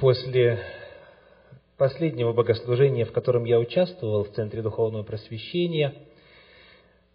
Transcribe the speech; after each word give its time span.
после 0.00 0.60
последнего 1.76 2.32
богослужения, 2.32 3.04
в 3.04 3.12
котором 3.12 3.44
я 3.44 3.58
участвовал 3.58 4.24
в 4.24 4.32
Центре 4.32 4.62
Духовного 4.62 5.02
Просвещения, 5.02 5.94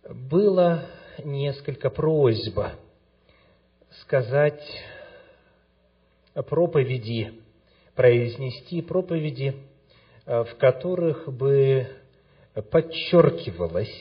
было 0.09 0.85
несколько 1.23 1.89
просьб 1.89 2.59
сказать 4.01 4.61
проповеди, 6.47 7.41
произнести 7.95 8.81
проповеди, 8.81 9.55
в 10.25 10.49
которых 10.59 11.31
бы 11.31 11.87
подчеркивалась, 12.69 13.93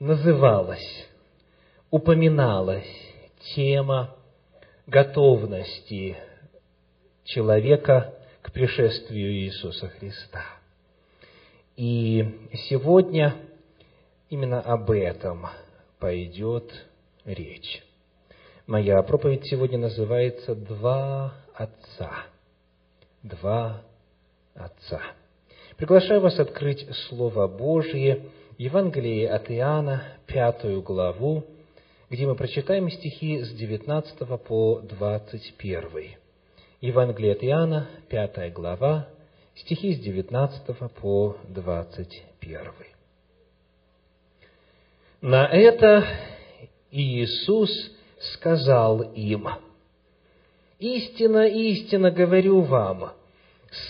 называлась, 0.00 1.06
упоминалась 1.90 2.90
тема 3.54 4.16
готовности 4.86 6.16
человека 7.28 8.14
к 8.42 8.52
пришествию 8.52 9.32
Иисуса 9.32 9.88
Христа. 9.88 10.44
И 11.76 12.24
сегодня 12.68 13.36
именно 14.30 14.60
об 14.60 14.90
этом 14.90 15.46
пойдет 15.98 16.72
речь. 17.24 17.82
Моя 18.66 19.02
проповедь 19.02 19.46
сегодня 19.46 19.78
называется 19.78 20.54
«Два 20.54 21.34
Отца». 21.54 22.26
Два 23.22 23.82
Отца. 24.54 25.00
Приглашаю 25.76 26.20
вас 26.20 26.38
открыть 26.38 26.86
Слово 27.08 27.46
Божие, 27.46 28.30
Евангелие 28.56 29.30
от 29.30 29.50
Иоанна, 29.50 30.02
пятую 30.26 30.82
главу, 30.82 31.44
где 32.10 32.26
мы 32.26 32.34
прочитаем 32.34 32.90
стихи 32.90 33.42
с 33.42 33.52
19 33.52 34.42
по 34.42 34.80
21. 34.80 36.16
Евангелие 36.80 37.32
от 37.32 37.42
Иоанна, 37.42 37.88
5 38.08 38.52
глава, 38.52 39.08
стихи 39.56 39.94
с 39.94 39.98
19 39.98 40.92
по 40.94 41.36
21. 41.48 42.60
На 45.20 45.48
это 45.48 46.06
Иисус 46.92 47.68
сказал 48.34 49.02
им, 49.12 49.48
«Истина, 50.78 51.48
истина 51.48 52.12
говорю 52.12 52.60
вам, 52.60 53.10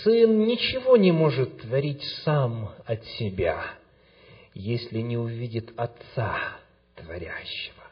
Сын 0.03 0.47
ничего 0.47 0.97
не 0.97 1.11
может 1.11 1.61
творить 1.61 2.03
сам 2.23 2.71
от 2.85 3.05
себя, 3.19 3.65
если 4.55 5.01
не 5.01 5.15
увидит 5.15 5.71
Отца 5.77 6.57
Творящего. 6.95 7.83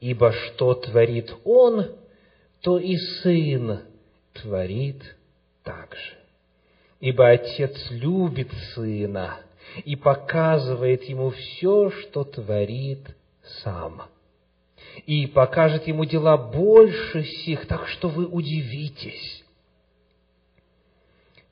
Ибо 0.00 0.32
что 0.32 0.72
творит 0.72 1.30
Он, 1.44 1.94
то 2.62 2.78
и 2.78 2.96
Сын 2.96 3.80
творит 4.32 5.02
так 5.62 5.94
же. 5.94 6.14
Ибо 7.00 7.30
Отец 7.30 7.76
любит 7.90 8.50
Сына 8.74 9.40
и 9.84 9.96
показывает 9.96 11.02
Ему 11.04 11.30
все, 11.30 11.90
что 11.90 12.24
творит 12.24 13.04
Сам. 13.62 14.02
И 15.06 15.26
покажет 15.26 15.88
Ему 15.88 16.04
дела 16.04 16.36
больше 16.36 17.24
сих, 17.24 17.66
так 17.66 17.88
что 17.88 18.08
вы 18.08 18.26
удивитесь. 18.26 19.44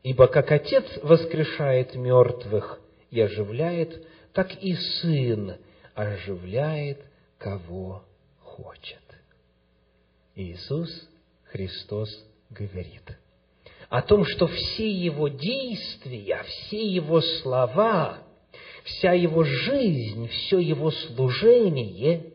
Ибо 0.04 0.28
как 0.28 0.52
Отец 0.52 0.84
воскрешает 1.02 1.96
мертвых 1.96 2.80
и 3.10 3.20
оживляет, 3.20 4.06
так 4.32 4.62
и 4.62 4.74
Сын 4.74 5.56
оживляет 5.94 7.00
кого 7.38 8.04
хочет. 8.38 9.09
Иисус 10.34 10.90
Христос 11.44 12.08
говорит 12.50 13.02
о 13.88 14.02
том, 14.02 14.24
что 14.24 14.46
все 14.46 14.88
Его 14.88 15.28
действия, 15.28 16.42
все 16.44 16.86
Его 16.86 17.20
слова, 17.20 18.18
вся 18.84 19.12
Его 19.12 19.42
жизнь, 19.44 20.28
все 20.28 20.58
Его 20.58 20.90
служение 20.90 22.32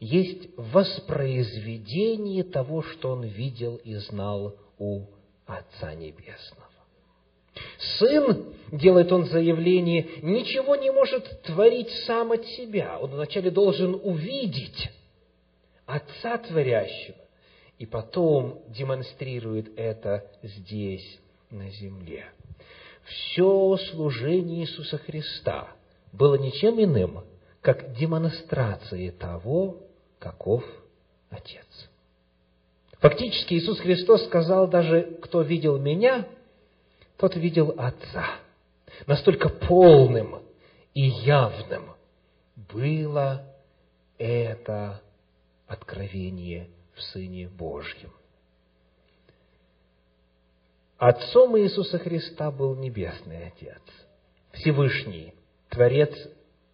есть 0.00 0.48
воспроизведение 0.56 2.44
того, 2.44 2.82
что 2.82 3.12
Он 3.12 3.22
видел 3.24 3.76
и 3.76 3.94
знал 3.94 4.56
у 4.78 5.06
Отца 5.46 5.94
Небесного. 5.94 6.66
Сын, 7.98 8.54
делает 8.72 9.12
он 9.12 9.26
заявление, 9.26 10.06
ничего 10.22 10.76
не 10.76 10.90
может 10.90 11.42
творить 11.42 11.90
сам 12.06 12.32
от 12.32 12.44
себя. 12.44 12.98
Он 12.98 13.10
вначале 13.10 13.50
должен 13.50 13.94
увидеть 13.94 14.90
Отца 15.86 16.38
Творящего, 16.38 17.16
и 17.78 17.86
потом 17.86 18.62
демонстрирует 18.68 19.78
это 19.78 20.24
здесь, 20.42 21.20
на 21.50 21.70
земле. 21.70 22.26
Все 23.04 23.76
служение 23.90 24.62
Иисуса 24.62 24.98
Христа 24.98 25.68
было 26.12 26.36
ничем 26.36 26.82
иным, 26.82 27.24
как 27.60 27.92
демонстрацией 27.94 29.10
того, 29.10 29.82
каков 30.18 30.64
Отец. 31.30 31.66
Фактически 32.98 33.54
Иисус 33.54 33.78
Христос 33.78 34.24
сказал 34.24 34.68
даже, 34.68 35.18
кто 35.22 35.42
видел 35.42 35.78
меня, 35.78 36.26
тот 37.16 37.36
видел 37.36 37.74
Отца. 37.76 38.26
Настолько 39.06 39.48
полным 39.48 40.42
и 40.94 41.02
явным 41.02 41.94
было 42.56 43.44
это 44.18 45.02
откровение 45.66 46.68
в 46.96 47.02
Сыне 47.02 47.48
Божьем. 47.48 48.10
Отцом 50.96 51.58
Иисуса 51.58 51.98
Христа 51.98 52.50
был 52.50 52.74
Небесный 52.74 53.48
Отец, 53.48 53.82
Всевышний, 54.52 55.34
Творец 55.68 56.10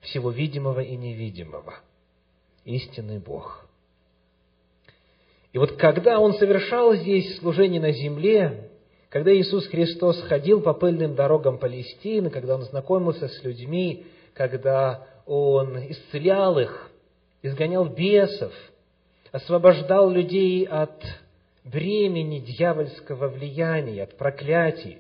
всего 0.01 0.31
видимого 0.31 0.79
и 0.79 0.97
невидимого, 0.97 1.75
истинный 2.65 3.19
Бог. 3.19 3.67
И 5.53 5.59
вот 5.59 5.73
когда 5.77 6.21
Он 6.21 6.35
совершал 6.35 6.95
здесь 6.95 7.39
служение 7.39 7.81
на 7.81 7.91
земле, 7.91 8.71
когда 9.09 9.35
Иисус 9.35 9.67
Христос 9.67 10.23
ходил 10.23 10.63
по 10.63 10.73
пыльным 10.73 11.17
дорогам 11.17 11.59
Палестины, 11.59 12.31
когда 12.31 12.55
Он 12.55 12.63
знакомился 12.63 13.27
с 13.27 13.43
людьми, 13.43 14.07
когда 14.35 15.05
Он 15.27 15.79
исцелял 15.91 16.61
их, 16.61 16.93
изгонял 17.43 17.87
бесов– 17.87 18.53
освобождал 19.33 20.11
людей 20.11 20.67
от 20.67 21.03
бремени 21.65 22.39
дьявольского 22.39 23.29
влияния, 23.29 24.05
от 24.05 24.17
проклятий, 24.17 24.99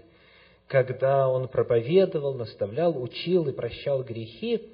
когда 0.66 1.28
он 1.28 1.48
проповедовал, 1.48 2.34
наставлял, 2.34 3.00
учил 3.00 3.46
и 3.48 3.52
прощал 3.52 4.02
грехи, 4.02 4.70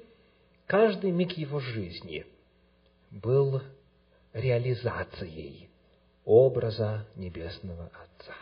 каждый 0.65 1.11
миг 1.11 1.33
его 1.33 1.59
жизни 1.59 2.25
был 3.11 3.61
реализацией 4.33 5.69
образа 6.23 7.05
Небесного 7.15 7.85
Отца. 7.87 8.35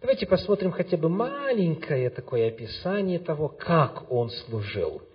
Давайте 0.00 0.26
посмотрим 0.26 0.70
хотя 0.70 0.96
бы 0.96 1.08
маленькое 1.08 2.10
такое 2.10 2.48
описание 2.48 3.18
того, 3.18 3.48
как 3.48 4.10
он 4.10 4.30
служил– 4.30 5.02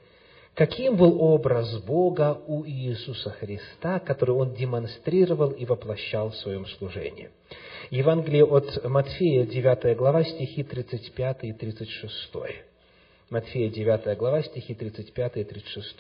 Каким 0.56 0.98
был 0.98 1.20
образ 1.20 1.80
Бога 1.80 2.40
у 2.46 2.64
Иисуса 2.64 3.32
Христа, 3.32 4.00
который 4.00 4.36
Он 4.36 4.54
демонстрировал 4.54 5.50
и 5.50 5.66
воплощал 5.66 6.30
в 6.30 6.36
своем 6.36 6.68
служении? 6.68 7.32
Евангелие 7.90 8.46
от 8.46 8.84
Матфея, 8.84 9.46
9 9.46 9.98
глава, 9.98 10.24
стихи 10.24 10.64
35 10.64 11.40
и 11.46 11.54
36. 11.54 12.32
Матфея, 13.32 13.72
9 13.72 14.16
глава, 14.16 14.44
стихи 14.44 14.76
35 14.76 15.38
и 15.38 15.44
36. 15.44 15.96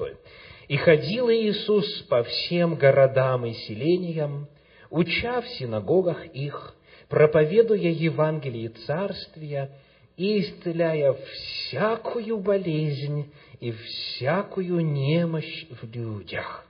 «И 0.67 0.77
ходил 0.77 1.31
Иисус 1.31 2.03
по 2.03 2.21
всем 2.23 2.75
городам 2.75 3.47
и 3.47 3.53
селениям, 3.53 4.47
уча 4.91 5.41
в 5.41 5.47
синагогах 5.57 6.27
их, 6.27 6.75
проповедуя 7.09 7.89
Евангелие 7.89 8.69
Царствия 8.69 9.71
и 10.15 10.41
исцеляя 10.41 11.13
всякую 11.13 12.37
болезнь 12.37 13.31
и 13.63 13.71
всякую 13.71 14.81
немощь 14.81 15.67
в 15.69 15.85
людях. 15.85 16.67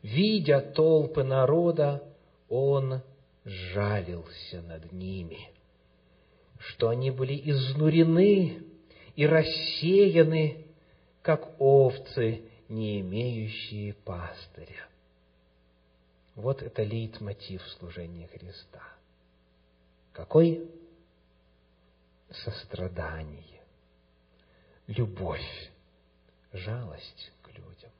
Видя 0.00 0.60
толпы 0.60 1.24
народа, 1.24 2.00
он 2.48 3.02
жалился 3.44 4.62
над 4.62 4.92
ними, 4.92 5.50
что 6.60 6.90
они 6.90 7.10
были 7.10 7.34
изнурены 7.50 8.62
и 9.16 9.26
рассеяны, 9.26 10.64
как 11.22 11.60
овцы, 11.60 12.42
не 12.68 13.00
имеющие 13.00 13.94
пастыря. 13.94 14.86
Вот 16.36 16.62
это 16.62 16.84
лейтмотив 16.84 17.60
служения 17.80 18.28
Христа. 18.28 18.84
Какой? 20.12 20.70
Сострадание 22.30 23.55
любовь, 24.86 25.70
жалость 26.52 27.32
к 27.42 27.48
людям. 27.48 27.90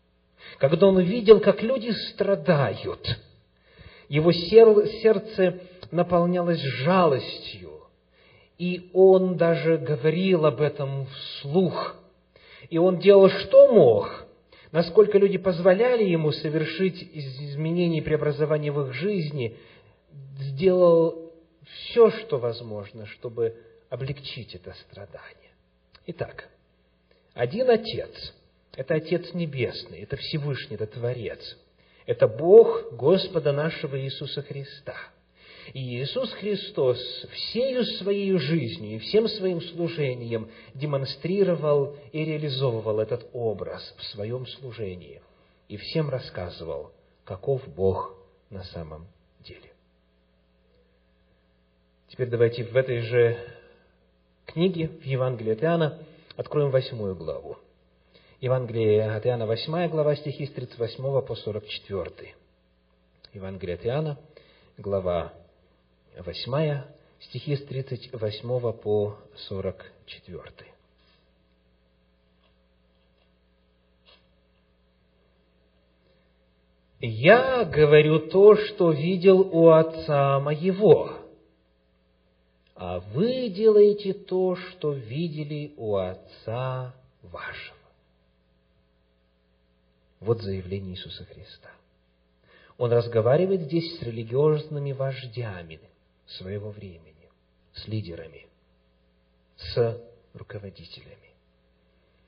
Когда 0.59 0.87
он 0.89 0.97
увидел, 0.97 1.41
как 1.41 1.63
люди 1.63 1.91
страдают, 2.13 3.19
его 4.09 4.33
сердце 4.33 5.61
наполнялось 5.91 6.61
жалостью, 6.61 7.73
и 8.59 8.91
он 8.95 9.37
даже 9.37 9.77
говорил 9.79 10.47
об 10.47 10.61
этом 10.61 11.07
вслух. 11.07 11.97
И 12.71 12.79
он 12.79 12.99
делал, 12.99 13.29
что 13.29 13.73
мог, 13.73 14.27
насколько 14.73 15.19
люди 15.19 15.39
позволяли 15.39 16.05
ему 16.05 16.33
совершить 16.33 17.03
изменения 17.13 17.99
и 17.99 18.03
преобразования 18.03 18.73
в 18.73 18.87
их 18.87 18.95
жизни, 18.95 19.57
сделал 20.39 21.33
все, 21.65 22.11
что 22.11 22.39
возможно, 22.39 23.07
чтобы 23.07 23.57
облегчить 23.91 24.55
это 24.55 24.75
страдание. 24.89 25.53
Итак, 26.07 26.49
один 27.37 27.69
Отец– 27.69 28.33
это 28.77 28.95
Отец 28.95 29.35
Небесный, 29.35 30.01
это 30.01 30.17
Всевышний, 30.17 30.77
это 30.77 30.87
Творец. 30.87 31.57
Это 32.07 32.27
Бог 32.27 32.95
Господа 32.95 33.53
нашего 33.53 34.01
Иисуса 34.01 34.41
Христа. 34.41 34.97
И 35.75 36.01
Иисус 36.01 36.33
Христос 36.33 36.99
всею 37.31 37.85
своей 37.85 38.39
жизнью 38.39 38.97
и 38.97 38.99
всем 39.01 39.29
своим 39.29 39.61
служением 39.61 40.49
демонстрировал 40.75 41.97
и 42.13 42.25
реализовывал 42.25 43.01
этот 43.01 43.29
образ 43.35 43.95
в 43.99 44.05
своем 44.05 44.47
служении. 44.47 45.21
И 45.69 45.77
всем 45.77 46.09
рассказывал, 46.09 46.93
каков 47.25 47.67
Бог 47.75 48.17
на 48.49 48.65
самом 48.65 49.09
деле. 49.41 49.73
Теперь 52.09 52.29
давайте 52.29 52.65
в 52.65 52.75
этой 52.77 53.01
же 53.01 53.37
книге, 54.47 54.89
в 54.89 55.05
Евангелии 55.05 55.53
от 55.53 55.63
Иоанна, 55.63 56.06
откроем 56.37 56.71
восьмую 56.71 57.17
главу. 57.17 57.57
Евангелие 58.41 59.11
от 59.11 59.27
Иоанна, 59.27 59.47
восьмая 59.47 59.89
глава, 59.89 60.15
стихи 60.17 60.47
с 60.47 60.53
38 60.53 61.23
по 61.23 61.35
44. 61.35 62.35
Евангелие 63.33 63.75
от 63.77 63.87
Иоанна, 63.87 64.19
глава 64.77 65.33
восьмая, 66.19 66.87
стихи 67.21 67.57
с 67.57 67.65
38 67.65 68.73
по 68.73 69.17
44. 69.49 70.45
«Я 76.99 77.65
говорю 77.65 78.31
то, 78.31 78.57
что 78.57 78.91
видел 78.91 79.41
у 79.41 79.69
Отца 79.69 80.41
моего, 80.41 81.26
а 82.77 83.01
вы 83.01 83.49
делаете 83.49 84.13
то, 84.13 84.55
что 84.55 84.93
видели 84.93 85.73
у 85.77 85.97
Отца 85.97 86.95
вашего». 87.23 87.77
Вот 90.21 90.43
заявление 90.43 90.95
Иисуса 90.95 91.25
Христа. 91.25 91.71
Он 92.79 92.93
разговаривает 92.93 93.63
здесь 93.63 93.99
с 93.99 94.03
религиозными 94.03 94.93
вождями 94.93 95.81
своего 96.27 96.71
времени, 96.71 97.31
с 97.75 97.89
лидерами, 97.89 98.47
с 99.57 99.99
руководителями. 100.35 101.17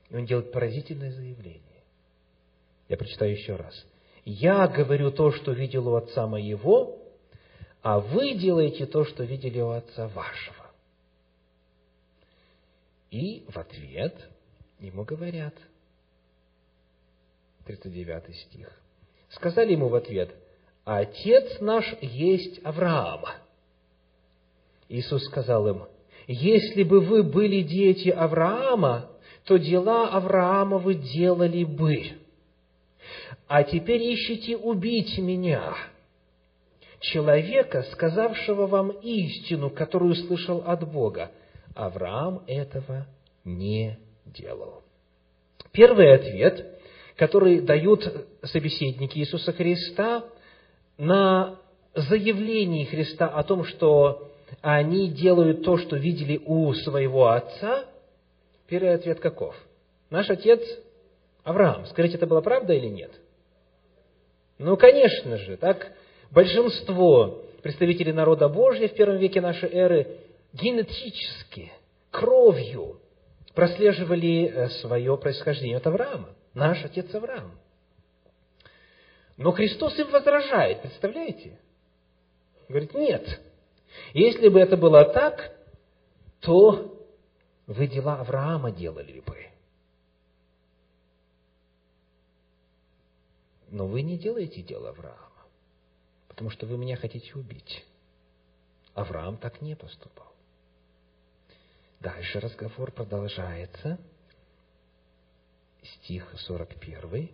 И 0.09 0.15
он 0.15 0.25
делает 0.25 0.51
поразительное 0.51 1.11
заявление. 1.11 1.61
Я 2.87 2.97
прочитаю 2.97 3.31
еще 3.31 3.55
раз. 3.55 3.85
«Я 4.25 4.67
говорю 4.67 5.11
то, 5.11 5.31
что 5.31 5.51
видел 5.51 5.87
у 5.87 5.95
отца 5.95 6.25
моего, 6.25 6.98
а 7.81 7.99
вы 7.99 8.33
делаете 8.33 8.85
то, 8.85 9.05
что 9.05 9.23
видели 9.23 9.59
у 9.59 9.69
отца 9.69 10.07
вашего». 10.09 10.55
И 13.11 13.45
в 13.47 13.57
ответ 13.57 14.15
ему 14.79 15.03
говорят– 15.03 15.55
39 17.69 18.35
стих. 18.35 18.81
Сказали 19.29 19.73
ему 19.73 19.89
в 19.89 19.95
ответ, 19.95 20.33
«Отец 20.85 21.59
наш 21.61 21.85
есть 22.01 22.59
Авраам». 22.63 23.21
Иисус 24.87 25.23
сказал 25.25 25.67
им, 25.67 25.83
«Если 26.27 26.81
бы 26.81 26.99
вы 26.99 27.21
были 27.21 27.61
дети 27.61 28.09
Авраама, 28.09 29.11
то 29.45 29.57
дела 29.57 30.09
Авраама 30.09 30.79
вы 30.79 30.95
делали 30.95 31.63
бы. 31.63 32.13
А 33.47 33.63
теперь 33.63 34.15
ищите 34.15 34.57
убить 34.57 35.19
меня, 35.19 35.75
человека, 36.99 37.83
сказавшего 37.91 38.67
вам 38.67 38.91
истину, 39.01 39.69
которую 39.69 40.15
слышал 40.15 40.63
от 40.65 40.89
Бога. 40.89 41.31
Авраам 41.75 42.43
этого 42.47 43.05
не 43.43 43.97
делал». 44.25 44.83
Первый 45.71 46.13
ответ 46.13 46.79
который 47.19 47.59
дают 47.59 48.01
собеседники 48.43 49.17
Иисуса 49.17 49.51
Христа 49.51 50.23
на 50.97 51.59
заявлении 51.93 52.85
Христа 52.85 53.27
о 53.27 53.43
том, 53.43 53.65
что 53.65 54.31
они 54.61 55.09
делают 55.09 55.65
то, 55.65 55.77
что 55.77 55.97
видели 55.97 56.41
у 56.45 56.73
своего 56.73 57.27
отца, 57.27 57.83
первый 58.67 58.93
ответ 58.93 59.19
каков? 59.19 59.53
Наш 60.09 60.29
отец 60.29 60.61
Авраам. 61.43 61.85
Скажите, 61.87 62.15
это 62.15 62.25
была 62.25 62.41
правда 62.41 62.73
или 62.73 62.87
нет? 62.87 63.11
Ну, 64.57 64.77
конечно 64.77 65.37
же, 65.37 65.57
так 65.57 65.91
большинство 66.31 67.43
представителей 67.61 68.13
народа 68.13 68.49
Божьего 68.49 68.87
в 68.87 68.95
первом 68.95 69.17
веке 69.17 69.41
нашей 69.41 69.69
эры 69.69 70.17
генетически, 70.53 71.71
кровью 72.11 72.99
прослеживали 73.53 74.45
э, 74.45 74.69
свое 74.81 75.17
происхождение 75.17 75.77
от 75.77 75.87
Авраама 75.87 76.29
наш 76.53 76.83
отец 76.83 77.13
Авраам. 77.13 77.51
Но 79.37 79.51
Христос 79.51 79.97
им 79.97 80.09
возражает, 80.11 80.81
представляете? 80.81 81.57
Говорит, 82.67 82.93
нет. 82.93 83.41
Если 84.13 84.49
бы 84.49 84.59
это 84.59 84.77
было 84.77 85.05
так, 85.05 85.55
то 86.41 87.07
вы 87.67 87.87
дела 87.87 88.19
Авраама 88.19 88.71
делали 88.71 89.21
бы. 89.21 89.37
Но 93.69 93.87
вы 93.87 94.01
не 94.01 94.17
делаете 94.17 94.61
дела 94.61 94.89
Авраама, 94.89 95.28
потому 96.39 96.51
что 96.51 96.65
вы 96.67 96.77
меня 96.77 96.95
хотите 96.95 97.33
убить. 97.33 97.83
Авраам 98.93 99.35
так 99.35 99.61
не 99.61 99.75
поступал. 99.75 100.31
Дальше 101.99 102.39
разговор 102.39 102.93
продолжается– 102.93 103.99
стих 105.83 106.33
41. 106.37 107.29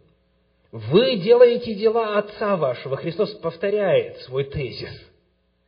Вы 0.72 1.18
делаете 1.18 1.76
дела 1.76 2.18
Отца 2.18 2.58
вашего. 2.58 2.98
Христос 2.98 3.32
повторяет 3.36 4.22
свой 4.22 4.46
тезис. 4.46 5.00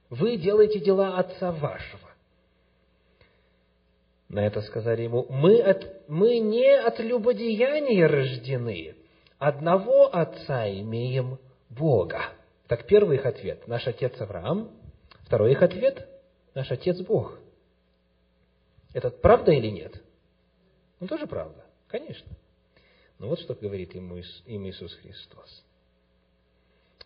Вы 0.10 0.38
делаете 0.38 0.80
дела 0.80 1.20
Отца 1.20 1.52
вашего. 1.52 2.10
На 4.30 4.48
это 4.48 4.64
сказали 4.64 5.04
ему, 5.04 5.28
мы, 5.30 5.62
от, 5.62 6.10
мы 6.10 6.40
не 6.40 6.76
от 6.76 7.00
любодеяния 7.00 8.08
рождены, 8.08 8.96
одного 9.38 10.08
Отца 10.12 10.68
имеем 10.72 11.38
Бога. 11.70 12.34
Так 12.68 12.86
первый 12.86 13.18
их 13.18 13.26
ответ– 13.26 13.68
наш 13.68 13.88
Отец 13.88 14.20
Авраам. 14.20 14.72
Второй 15.24 15.52
их 15.54 15.62
ответ– 15.62 16.08
наш 16.54 16.72
Отец 16.72 17.00
Бог. 17.02 17.38
Это 18.94 19.10
правда 19.10 19.52
или 19.52 19.68
нет? 19.68 20.02
Ну, 21.00 21.08
тоже 21.08 21.28
правда, 21.28 21.64
конечно. 21.88 22.32
Но 23.20 23.28
вот 23.28 23.40
что 23.40 23.54
говорит 23.54 23.96
ему 23.96 24.18
им 24.18 24.68
Иисус 24.68 24.94
Христос. 24.96 25.64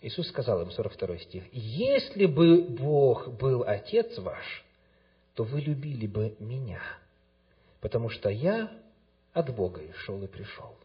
Иисус 0.01 0.27
сказал 0.30 0.62
им, 0.62 0.72
42 0.72 1.18
стих, 1.20 1.44
«Если 1.51 2.25
бы 2.25 2.63
Бог 2.63 3.27
был 3.38 3.63
Отец 3.63 4.18
ваш, 4.18 4.65
то 5.36 5.44
вы 5.44 5.62
любили 5.62 6.08
бы 6.08 6.36
Меня, 6.39 6.82
потому 7.82 8.10
что 8.10 8.30
Я 8.30 8.72
от 9.34 9.53
Бога 9.56 9.82
и 9.82 9.91
шел 9.91 10.22
и 10.24 10.27
пришел. 10.27 10.75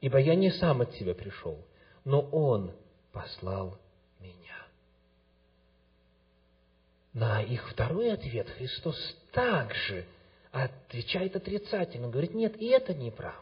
Ибо 0.00 0.18
я 0.18 0.34
не 0.34 0.50
сам 0.50 0.80
от 0.80 0.92
себя 0.94 1.14
пришел, 1.14 1.58
но 2.04 2.22
Он 2.22 2.72
послал 3.12 3.78
Меня». 4.20 4.56
На 7.12 7.42
их 7.42 7.68
второй 7.70 8.12
ответ 8.12 8.48
Христос 8.50 8.96
также 9.32 10.04
отвечает 10.52 11.36
отрицательно, 11.36 12.08
говорит, 12.08 12.34
нет, 12.34 12.60
и 12.60 12.66
это 12.66 12.94
неправда. 12.94 13.40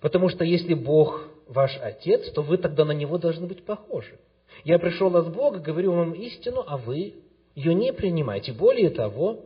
Потому 0.00 0.28
что 0.28 0.44
если 0.44 0.74
Бог 0.74 1.28
ваш 1.46 1.76
Отец, 1.80 2.30
то 2.32 2.42
вы 2.42 2.58
тогда 2.58 2.84
на 2.84 2.92
Него 2.92 3.18
должны 3.18 3.46
быть 3.46 3.64
похожи. 3.64 4.18
Я 4.64 4.78
пришел 4.78 5.16
от 5.16 5.32
Бога, 5.32 5.58
говорю 5.58 5.92
вам 5.92 6.12
истину, 6.12 6.64
а 6.66 6.76
вы 6.76 7.14
ее 7.54 7.74
не 7.74 7.92
принимаете. 7.92 8.52
Более 8.52 8.90
того, 8.90 9.44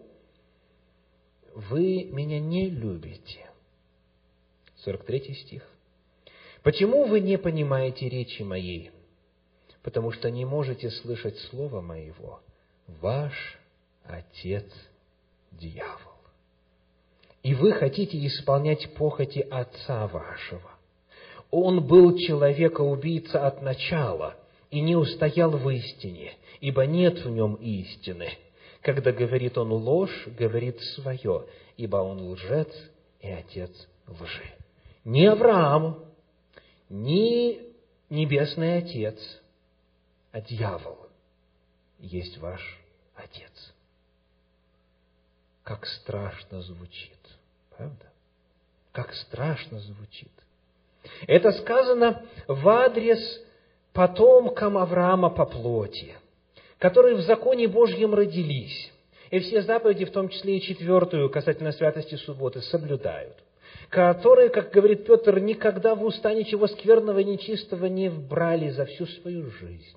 вы 1.55 2.05
меня 2.05 2.41
не 2.41 2.69
любите. 2.69 3.47
43 4.79 5.35
стих. 5.35 5.63
Почему 6.63 7.05
вы 7.05 7.21
не 7.21 7.39
понимаете 7.39 8.09
речи 8.09 8.43
моей? 8.43 8.91
Потому 9.83 10.13
что 10.13 10.31
не 10.31 10.45
можете 10.45 10.91
слышать 10.91 11.39
слова 11.51 11.81
моего. 11.81 12.41
Ваш 12.87 13.59
отец– 14.05 14.71
дьявол 15.53 16.15
и 17.45 17.55
вы 17.55 17.73
хотите 17.73 18.27
исполнять 18.27 18.95
похоти 18.95 19.47
отца 19.51 20.09
вашего. 20.09 20.71
Он 21.51 21.87
был 21.87 22.17
человека-убийца 22.17 23.47
от 23.47 23.63
начала 23.63 24.35
и 24.71 24.81
не 24.81 24.97
устоял 24.97 25.51
в 25.51 25.71
истине, 25.71 26.33
ибо 26.61 26.87
нет 26.87 27.23
в 27.23 27.31
нем 27.31 27.55
истины. 27.57 28.31
Когда 28.81 29.13
говорит 29.13 29.57
он 29.59 29.73
ложь, 29.73 30.27
говорит 30.27 30.81
свое, 30.95 31.45
ибо 31.77 31.99
он 31.99 32.31
лжец 32.31 32.73
и 33.21 33.31
отец 33.31 33.71
лжи. 34.09 34.51
Ни 35.05 35.27
Авраам, 35.27 36.03
ни 36.89 37.61
Небесный 38.09 38.79
Отец, 38.79 39.19
а 40.33 40.41
дьявол 40.41 41.04
есть 42.05 42.39
ваш 42.39 42.61
Отец. 43.15 43.73
Как 45.63 45.87
страшно 45.87 46.61
звучит, 46.63 47.19
правда? 47.77 48.13
Как 48.93 49.15
страшно 49.15 49.81
звучит. 49.81 50.31
Это 51.27 51.53
сказано 51.53 52.25
в 52.47 52.69
адрес 52.69 53.19
потомкам 53.93 54.77
Авраама 54.77 55.31
по 55.31 55.47
плоти, 55.47 56.15
которые 56.79 57.17
в 57.17 57.23
законе 57.23 57.69
Божьем 57.69 58.15
родились, 58.15 58.93
и 59.31 59.39
все 59.41 59.63
заповеди, 59.63 60.05
в 60.05 60.13
том 60.13 60.29
числе 60.29 60.59
и 60.59 60.63
четвертую, 60.63 61.31
касательно 61.31 61.73
святости 61.73 62.17
субботы, 62.17 62.61
соблюдают, 62.63 63.37
которые, 63.89 64.51
как 64.51 64.71
говорит 64.71 65.07
Петр, 65.07 65.39
никогда 65.39 65.95
в 65.95 66.05
уста 66.05 66.35
ничего 66.35 66.67
скверного 66.67 67.19
и 67.21 67.25
нечистого 67.25 67.87
не 67.87 68.09
вбрали 68.09 68.71
за 68.71 68.85
всю 68.87 69.07
свою 69.07 69.51
жизнь, 69.51 69.97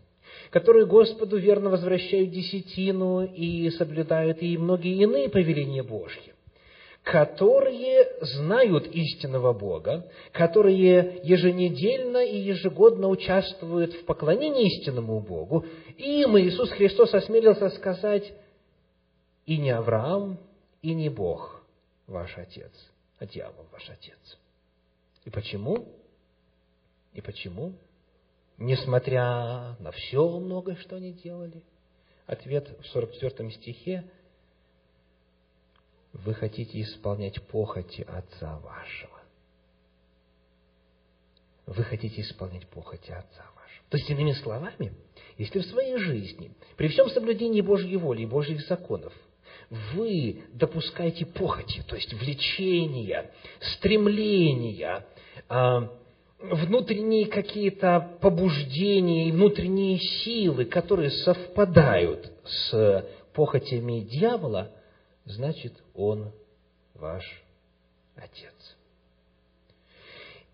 которые 0.50 0.86
Господу 0.86 1.38
верно 1.38 1.70
возвращают 1.70 2.32
десятину 2.32 3.24
и 3.24 3.70
соблюдают 3.72 4.42
и 4.42 4.58
многие 4.58 5.02
иные 5.02 5.30
повеления 5.30 5.84
Божьи, 5.84 6.34
которые 7.04 8.06
знают 8.22 8.88
истинного 8.88 9.54
Бога, 9.54 10.10
которые 10.34 11.22
еженедельно 11.24 12.26
и 12.26 12.38
ежегодно 12.38 13.08
участвуют 13.08 13.94
в 13.94 14.06
поклонении 14.06 14.68
истинному 14.68 15.20
Богу, 15.20 15.66
им 15.98 16.38
Иисус 16.38 16.70
Христос 16.72 17.14
осмелился 17.14 17.70
сказать, 17.70 18.34
и 19.46 19.58
не 19.58 19.72
Авраам, 19.72 20.38
и 20.82 20.94
не 20.94 21.10
Бог 21.10 21.64
ваш 22.08 22.38
Отец, 22.38 22.74
а 23.20 23.26
дьявол 23.26 23.66
ваш 23.72 23.90
Отец. 23.90 24.38
И 25.26 25.30
почему? 25.30 25.88
И 27.14 27.22
почему? 27.22 27.74
Несмотря 28.58 29.76
на 29.80 29.92
все 29.92 30.40
многое, 30.40 30.76
что 30.78 30.96
они 30.96 31.14
делали, 31.14 31.64
ответ 32.26 32.68
в 32.82 32.88
44 32.88 33.52
стихе 33.52 34.04
вы 36.14 36.34
хотите 36.34 36.82
исполнять 36.82 37.42
похоти 37.48 38.02
Отца 38.02 38.58
вашего. 38.60 39.22
Вы 41.68 41.84
хотите 41.84 42.22
исполнять 42.22 42.68
похоти 42.68 43.12
Отца 43.12 43.46
вашего. 43.56 43.86
То 43.90 43.98
есть, 43.98 44.10
иными 44.10 44.32
словами, 44.32 44.94
если 45.38 45.60
в 45.60 45.66
своей 45.66 45.98
жизни, 45.98 46.52
при 46.78 46.88
всем 46.88 47.10
соблюдении 47.10 47.62
Божьей 47.62 47.98
воли 47.98 48.24
и 48.24 48.26
Божьих 48.26 48.66
законов, 48.68 49.14
вы 49.70 50.44
допускаете 50.54 51.26
похоти, 51.26 51.84
то 51.88 51.96
есть 51.96 52.12
влечения, 52.14 53.32
стремления, 53.60 55.06
а, 55.50 55.92
внутренние 56.40 57.28
какие-то 57.28 58.18
побуждения 58.22 59.30
и 59.30 59.32
внутренние 59.32 60.00
силы, 60.00 60.66
которые 60.66 61.10
совпадают 61.10 62.32
с 62.46 63.06
похотями 63.34 64.02
дьявола, 64.02 64.72
значит, 65.26 65.74
он 65.94 66.32
ваш 66.94 67.24
Отец. 68.16 68.78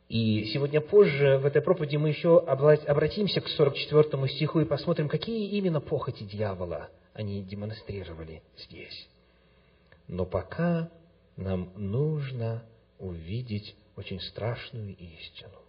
И 0.10 0.46
сегодня 0.54 0.82
позже 0.82 1.38
в 1.38 1.46
этой 1.46 1.62
проповеди 1.62 1.96
мы 1.96 2.10
еще 2.10 2.40
обратимся 2.40 3.42
к 3.42 3.48
44 3.48 4.28
стиху 4.28 4.60
и 4.60 4.66
посмотрим, 4.66 5.08
какие 5.08 5.50
именно 5.58 5.80
похоти 5.80 6.24
дьявола 6.24 6.90
они 7.14 7.42
демонстрировали 7.42 8.44
здесь. 8.58 9.08
Но 10.08 10.26
пока 10.26 10.92
нам 11.36 11.72
нужно 11.76 12.64
увидеть 13.00 13.76
очень 13.96 14.20
страшную 14.20 14.96
истину. 14.96 15.63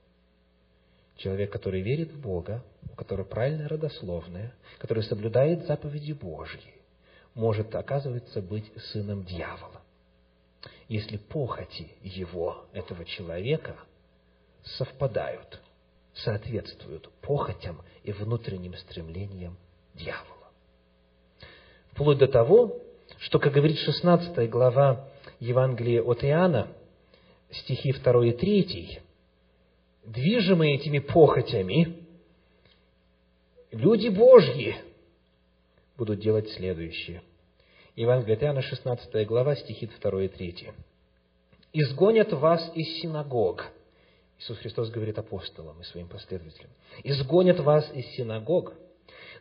Человек, 1.16 1.52
который 1.52 1.80
верит 1.80 2.12
в 2.12 2.20
Бога, 2.20 2.64
у 2.92 2.96
которого 2.96 3.24
правильное 3.24 3.68
родословное, 3.68 4.54
который 4.78 5.04
соблюдает 5.04 5.66
заповеди 5.66 6.12
Божьи, 6.12 6.74
может, 7.34 7.74
оказывается, 7.74 8.40
быть 8.40 8.70
сыном 8.92 9.24
дьявола. 9.24 9.82
Если 10.88 11.16
похоти 11.16 11.92
его, 12.02 12.66
этого 12.72 13.04
человека, 13.04 13.76
совпадают, 14.62 15.60
соответствуют 16.14 17.10
похотям 17.20 17.82
и 18.02 18.12
внутренним 18.12 18.74
стремлениям 18.76 19.56
дьявола. 19.94 20.50
Вплоть 21.92 22.18
до 22.18 22.28
того, 22.28 22.80
что, 23.18 23.38
как 23.38 23.52
говорит 23.52 23.78
16 23.78 24.48
глава 24.50 25.08
Евангелия 25.40 26.02
от 26.02 26.24
Иоанна, 26.24 26.68
стихи 27.50 27.92
2 27.92 28.26
и 28.26 28.32
3, 28.32 29.00
движимые 30.04 30.76
этими 30.76 30.98
похотями, 30.98 32.06
люди 33.70 34.08
Божьи 34.08 34.76
будут 35.96 36.20
делать 36.20 36.48
следующее. 36.50 37.22
Евангелие 37.96 38.36
от 38.36 38.42
Иоанна, 38.42 38.62
16 38.62 39.26
глава, 39.26 39.56
стихи 39.56 39.88
2 40.02 40.22
и 40.24 40.28
3. 40.28 40.72
«Изгонят 41.72 42.32
вас 42.32 42.70
из 42.74 43.00
синагог». 43.00 43.64
Иисус 44.38 44.58
Христос 44.58 44.90
говорит 44.90 45.18
апостолам 45.18 45.80
и 45.80 45.84
своим 45.84 46.08
последователям. 46.08 46.70
«Изгонят 47.04 47.60
вас 47.60 47.88
из 47.94 48.06
синагог. 48.16 48.74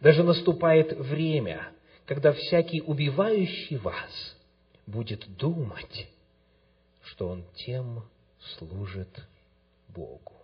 Даже 0.01 0.23
наступает 0.23 0.93
время, 0.97 1.71
когда 2.05 2.31
всякий 2.31 2.81
убивающий 2.81 3.77
вас 3.77 4.37
будет 4.85 5.25
думать, 5.37 6.07
что 7.01 7.27
он 7.27 7.43
тем 7.55 8.03
служит 8.57 9.09
Богу». 9.89 10.42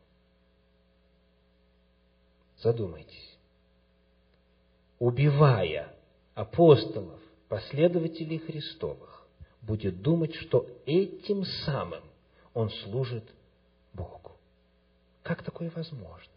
Задумайтесь. 2.62 3.38
Убивая 5.00 5.94
апостолов, 6.36 7.20
последователей 7.48 8.38
Христовых, 8.38 9.28
будет 9.62 10.02
думать, 10.02 10.36
что 10.36 10.68
этим 10.86 11.46
самым 11.66 12.04
он 12.54 12.70
служит 12.70 13.24
Богу. 13.94 14.34
Как 15.24 15.44
такое 15.44 15.72
возможно? 15.74 16.34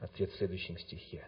Ответ 0.00 0.30
в 0.30 0.36
следующем 0.36 0.78
стихе. 0.78 1.26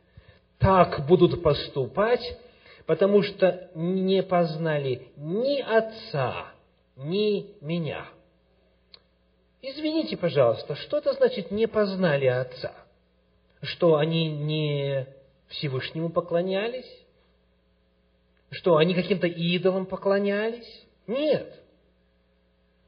Так 0.58 1.06
будут 1.06 1.42
поступать, 1.42 2.38
потому 2.86 3.22
что 3.22 3.70
не 3.74 4.22
познали 4.22 5.08
ни 5.16 5.60
Отца, 5.60 6.52
ни 6.96 7.56
меня. 7.60 8.06
Извините, 9.62 10.16
пожалуйста, 10.16 10.74
что 10.76 10.98
это 10.98 11.12
значит 11.14 11.50
«не 11.50 11.66
познали 11.66 12.26
Отца»? 12.26 12.72
Что 13.62 13.96
они 13.96 14.30
не 14.30 15.06
Всевышнему 15.48 16.10
поклонялись? 16.10 16.90
Что, 18.50 18.76
они 18.76 18.94
каким-то 18.94 19.26
идолам 19.26 19.86
поклонялись? 19.86 20.86
Нет. 21.06 21.54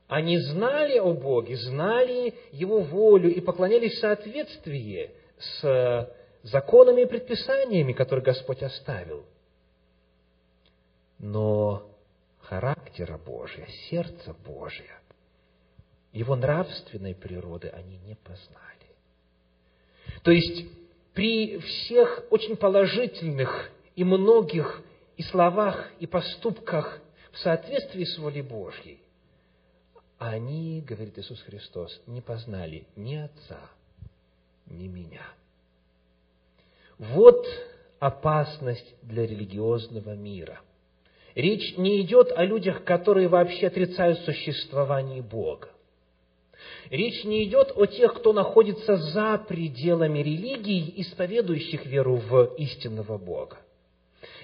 Они 0.08 0.38
знали 0.38 0.98
о 0.98 1.14
Боге, 1.14 1.56
знали 1.56 2.34
Его 2.52 2.80
волю 2.80 3.32
и 3.32 3.40
поклонялись 3.40 3.94
в 3.94 4.00
соответствии 4.00 5.10
с 5.38 6.14
законами 6.42 7.02
и 7.02 7.06
предписаниями, 7.06 7.92
которые 7.92 8.24
Господь 8.24 8.62
оставил. 8.62 9.24
Но 11.18 11.88
характера 12.40 13.16
Божия, 13.16 13.66
сердца 13.88 14.34
Божия, 14.44 15.00
Его 16.12 16.34
нравственной 16.34 17.14
природы 17.14 17.68
они 17.68 17.96
не 17.98 18.16
познали. 18.16 18.81
То 20.22 20.30
есть, 20.30 20.66
при 21.14 21.58
всех 21.58 22.24
очень 22.30 22.56
положительных 22.56 23.70
и 23.96 24.04
многих 24.04 24.82
и 25.16 25.22
словах, 25.22 25.90
и 25.98 26.06
поступках 26.06 27.00
в 27.32 27.38
соответствии 27.38 28.04
с 28.04 28.18
волей 28.18 28.42
Божьей, 28.42 29.00
они, 30.18 30.80
говорит 30.86 31.18
Иисус 31.18 31.40
Христос, 31.42 32.00
не 32.06 32.20
познали 32.20 32.86
ни 32.94 33.16
Отца, 33.16 33.60
ни 34.66 34.86
меня. 34.86 35.26
Вот 36.98 37.44
опасность 37.98 38.94
для 39.02 39.26
религиозного 39.26 40.14
мира. 40.14 40.60
Речь 41.34 41.76
не 41.76 42.00
идет 42.02 42.30
о 42.30 42.44
людях, 42.44 42.84
которые 42.84 43.26
вообще 43.26 43.66
отрицают 43.66 44.20
существование 44.20 45.22
Бога. 45.22 45.71
Речь 46.90 47.24
не 47.24 47.44
идет 47.44 47.72
о 47.76 47.86
тех, 47.86 48.14
кто 48.14 48.32
находится 48.32 48.96
за 48.96 49.38
пределами 49.48 50.18
религии, 50.18 50.94
исповедующих 50.96 51.86
веру 51.86 52.16
в 52.16 52.54
истинного 52.56 53.18
Бога. 53.18 53.58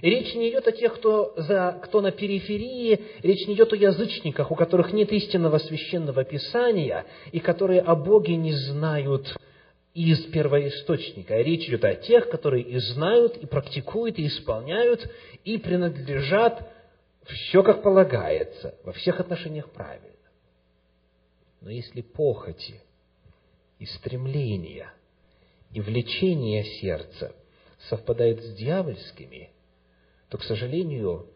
Речь 0.00 0.35
не 0.35 0.50
идет 0.50 0.66
о 0.66 0.73
тех, 0.73 0.95
кто, 0.95 1.35
за, 1.37 1.80
кто 1.85 2.00
на 2.00 2.11
периферии, 2.11 3.00
речь 3.23 3.47
не 3.47 3.54
идет 3.54 3.73
о 3.73 3.76
язычниках, 3.76 4.50
у 4.50 4.54
которых 4.54 4.92
нет 4.92 5.12
истинного 5.12 5.59
священного 5.59 6.25
писания, 6.25 7.04
и 7.33 7.40
которые 7.40 7.80
о 7.80 7.95
Боге 7.95 8.37
не 8.37 8.52
знают 8.52 9.37
из 9.95 10.25
первоисточника. 10.26 11.37
Речь 11.37 11.68
идет 11.68 11.85
о 11.85 11.95
тех, 11.95 12.28
которые 12.30 12.62
и 12.62 12.78
знают, 12.78 13.37
и 13.37 13.47
практикуют, 13.47 14.18
и 14.18 14.26
исполняют, 14.26 15.09
и 15.45 15.59
принадлежат 15.59 16.68
все 17.25 17.62
как 17.62 17.83
полагается, 17.83 18.76
во 18.85 18.92
всех 18.92 19.21
отношениях 19.21 19.71
правильно. 19.71 20.17
Но 21.60 21.70
если 21.70 22.00
похоти 22.00 22.80
и 23.78 23.86
стремления 23.86 24.92
и 25.72 25.80
влечения 25.80 26.64
сердца 26.80 27.34
совпадают 27.88 28.40
с 28.42 28.54
дьявольскими, 28.54 29.50
то, 30.28 30.38
к 30.38 30.44
сожалению, 30.44 31.26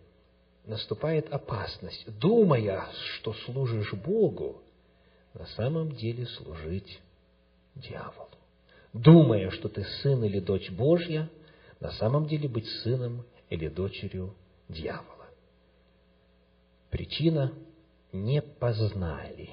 наступает 0.64 1.32
опасность, 1.32 2.04
думая, 2.18 2.88
что 3.14 3.32
служишь 3.44 3.92
Богу, 3.94 4.62
на 5.34 5.46
самом 5.46 5.92
деле 5.92 6.26
служить 6.26 7.00
дьяволу. 7.74 8.28
Думая, 8.92 9.50
что 9.50 9.68
ты 9.68 9.84
сын 10.02 10.22
или 10.24 10.40
дочь 10.40 10.70
Божья, 10.70 11.28
на 11.80 11.90
самом 11.92 12.26
деле 12.26 12.48
быть 12.48 12.66
сыном 12.82 13.24
или 13.48 13.68
дочерью 13.68 14.34
дьявола. 14.68 15.26
Причина– 16.90 17.52
не 18.12 18.42
познали 18.42 19.50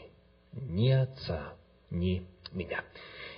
ни 0.53 0.89
отца, 0.89 1.53
ни 1.89 2.25
меня. 2.51 2.84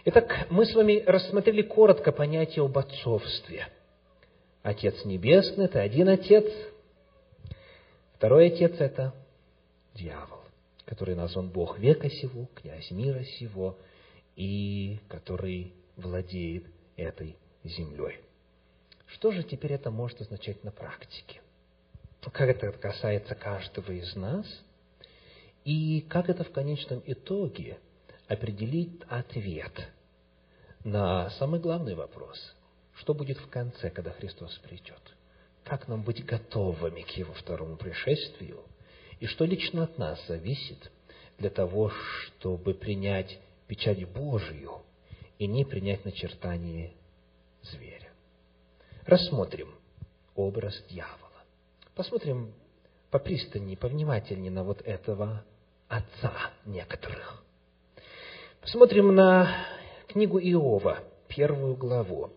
Итак, 0.05 0.47
мы 0.49 0.65
с 0.65 0.73
вами 0.73 1.03
рассмотрели 1.05 1.61
коротко 1.61 2.11
понятие 2.11 2.65
об 2.65 2.77
отцовстве. 2.77 3.67
Отец 4.63 5.05
Небесный– 5.05 5.65
это 5.65 5.81
один 5.81 6.09
отец, 6.09 6.45
второй 8.15 8.47
отец– 8.47 8.75
это 8.79 9.13
дьявол, 9.95 10.39
который 10.85 11.15
назван 11.15 11.49
Бог 11.49 11.79
века 11.79 12.09
сего, 12.09 12.47
князь 12.55 12.91
мира 12.91 13.23
сего, 13.23 13.77
и 14.35 14.99
который 15.09 15.73
владеет 15.97 16.65
этой 16.95 17.35
землей. 17.63 18.19
Что 19.07 19.31
же 19.31 19.43
теперь 19.43 19.73
это 19.73 19.91
может 19.91 20.21
означать 20.21 20.63
на 20.63 20.71
практике? 20.71 21.41
Как 22.21 22.49
это 22.49 22.71
касается 22.71 23.35
каждого 23.35 23.91
из 23.91 24.15
нас? 24.15 24.45
И 25.63 26.01
как 26.09 26.29
это 26.29 26.43
в 26.43 26.51
конечном 26.51 27.03
итоге 27.05 27.79
определит 28.27 29.03
ответ 29.07 29.71
на 30.83 31.29
самый 31.31 31.59
главный 31.59 31.93
вопрос, 31.93 32.55
что 32.95 33.13
будет 33.13 33.37
в 33.37 33.47
конце, 33.49 33.89
когда 33.89 34.11
Христос 34.11 34.57
придет? 34.59 35.01
Как 35.63 35.87
нам 35.87 36.01
быть 36.01 36.25
готовыми 36.25 37.01
к 37.01 37.09
Его 37.11 37.33
второму 37.33 37.77
пришествию? 37.77 38.63
И 39.19 39.27
что 39.27 39.45
лично 39.45 39.83
от 39.83 39.97
нас 39.99 40.19
зависит 40.27 40.91
для 41.37 41.51
того, 41.51 41.89
чтобы 41.89 42.73
принять 42.73 43.39
печать 43.67 44.03
Божию 44.09 44.81
и 45.37 45.45
не 45.45 45.63
принять 45.63 46.03
начертание 46.05 46.93
зверя? 47.61 48.09
Рассмотрим 49.05 49.75
образ 50.35 50.83
дьявола. 50.89 51.43
Посмотрим 51.93 52.53
попристальнее, 53.11 53.77
повнимательнее 53.77 54.51
на 54.51 54.63
вот 54.63 54.81
этого 54.81 55.43
отца 55.91 56.31
некоторых. 56.65 57.43
Посмотрим 58.61 59.13
на 59.13 59.67
книгу 60.07 60.39
Иова, 60.39 61.03
первую 61.27 61.75
главу, 61.75 62.31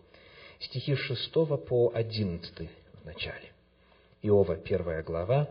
стихи 0.59 0.95
6 0.95 1.31
по 1.65 1.91
11 1.93 2.69
в 3.01 3.05
начале. 3.05 3.53
Иова, 4.21 4.57
первая 4.57 5.03
глава, 5.03 5.49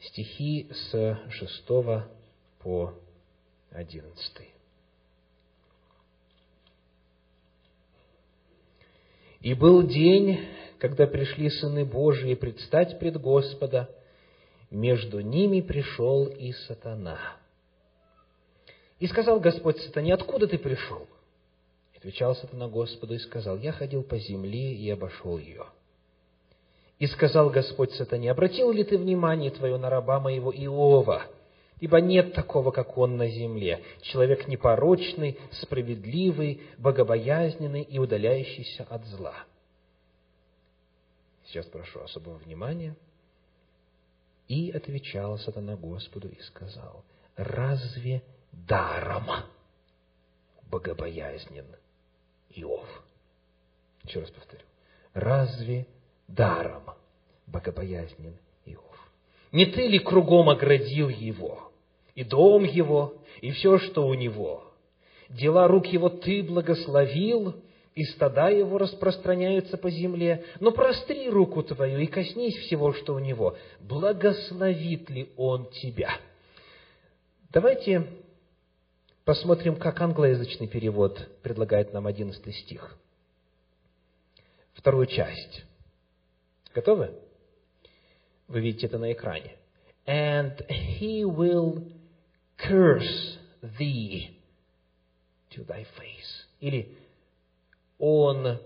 стихи 0.00 0.70
с 0.72 1.18
6 1.28 1.66
по 2.60 2.94
11. 3.72 4.48
«И 9.40 9.52
был 9.52 9.82
день, 9.86 10.48
когда 10.78 11.06
пришли 11.06 11.50
сыны 11.50 11.84
Божии 11.84 12.34
предстать 12.34 12.98
пред 12.98 13.20
Господа, 13.20 13.90
между 14.74 15.20
ними 15.20 15.60
пришел 15.60 16.26
и 16.26 16.52
сатана» 16.52 17.18
И 19.04 19.06
сказал 19.06 19.40
Господь 19.40 19.78
сатане, 19.80 20.14
откуда 20.14 20.46
ты 20.46 20.58
пришел? 20.58 21.06
Отвечал 21.96 22.34
сатана 22.36 22.68
Господу 22.68 23.14
и 23.14 23.18
сказал, 23.18 23.58
я 23.58 23.72
ходил 23.72 24.02
по 24.02 24.18
земле 24.18 24.72
и 24.72 24.88
обошел 24.90 25.38
ее. 25.38 25.66
И 26.98 27.06
сказал 27.08 27.50
Господь 27.50 27.92
сатане, 27.92 28.30
обратил 28.30 28.70
ли 28.70 28.84
ты 28.84 28.96
внимание 28.96 29.50
твое 29.50 29.76
на 29.78 29.90
раба 29.90 30.20
моего 30.20 30.52
Иова? 30.52 31.26
Ибо 31.80 32.00
нет 32.00 32.34
такого, 32.34 32.70
как 32.70 32.96
он 32.96 33.16
на 33.16 33.28
земле, 33.28 33.82
человек 34.00 34.46
непорочный, 34.46 35.38
справедливый, 35.60 36.62
богобоязненный 36.78 37.82
и 37.82 37.98
удаляющийся 37.98 38.86
от 38.88 39.04
зла. 39.06 39.34
Сейчас 41.46 41.66
прошу 41.66 42.00
особого 42.00 42.36
внимания. 42.36 42.94
И 44.48 44.70
отвечал 44.70 45.38
сатана 45.38 45.76
Господу 45.76 46.28
и 46.28 46.40
сказал, 46.42 47.04
разве 47.36 48.22
даром 48.52 49.26
богобоязнен 50.70 51.66
Иов. 52.50 52.86
Еще 54.04 54.20
раз 54.20 54.30
повторю. 54.30 54.64
Разве 55.12 55.86
даром 56.28 56.84
богобоязнен 57.46 58.36
Иов? 58.66 59.12
Не 59.52 59.66
ты 59.66 59.86
ли 59.86 59.98
кругом 59.98 60.50
оградил 60.50 61.08
его, 61.08 61.72
и 62.14 62.24
дом 62.24 62.64
его, 62.64 63.14
и 63.40 63.52
все, 63.52 63.78
что 63.78 64.06
у 64.06 64.14
него? 64.14 64.64
Дела 65.28 65.68
рук 65.68 65.86
его 65.86 66.08
ты 66.08 66.42
благословил, 66.42 67.54
и 67.94 68.04
стада 68.04 68.48
его 68.48 68.78
распространяются 68.78 69.76
по 69.76 69.90
земле. 69.90 70.44
Но 70.60 70.72
простри 70.72 71.28
руку 71.28 71.62
твою 71.62 72.00
и 72.00 72.06
коснись 72.06 72.56
всего, 72.56 72.92
что 72.92 73.14
у 73.14 73.18
него. 73.18 73.56
Благословит 73.80 75.10
ли 75.10 75.30
он 75.36 75.70
тебя? 75.70 76.10
Давайте 77.50 78.08
Посмотрим, 79.24 79.76
как 79.76 80.00
англоязычный 80.02 80.68
перевод 80.68 81.18
предлагает 81.42 81.94
нам 81.94 82.06
одиннадцатый 82.06 82.52
стих. 82.52 82.98
Вторую 84.74 85.06
часть. 85.06 85.64
Готовы? 86.74 87.14
Вы 88.48 88.60
видите 88.60 88.86
это 88.86 88.98
на 88.98 89.12
экране. 89.12 89.56
And 90.06 90.54
he 90.68 91.24
will 91.24 91.90
curse 92.58 93.38
thee 93.78 94.36
to 95.52 95.64
thy 95.66 95.86
face. 95.96 96.46
Или 96.60 96.94
он 97.98 98.58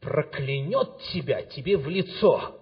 проклянет 0.00 0.98
тебя, 1.12 1.42
тебе 1.42 1.76
в 1.76 1.88
лицо. 1.88 2.60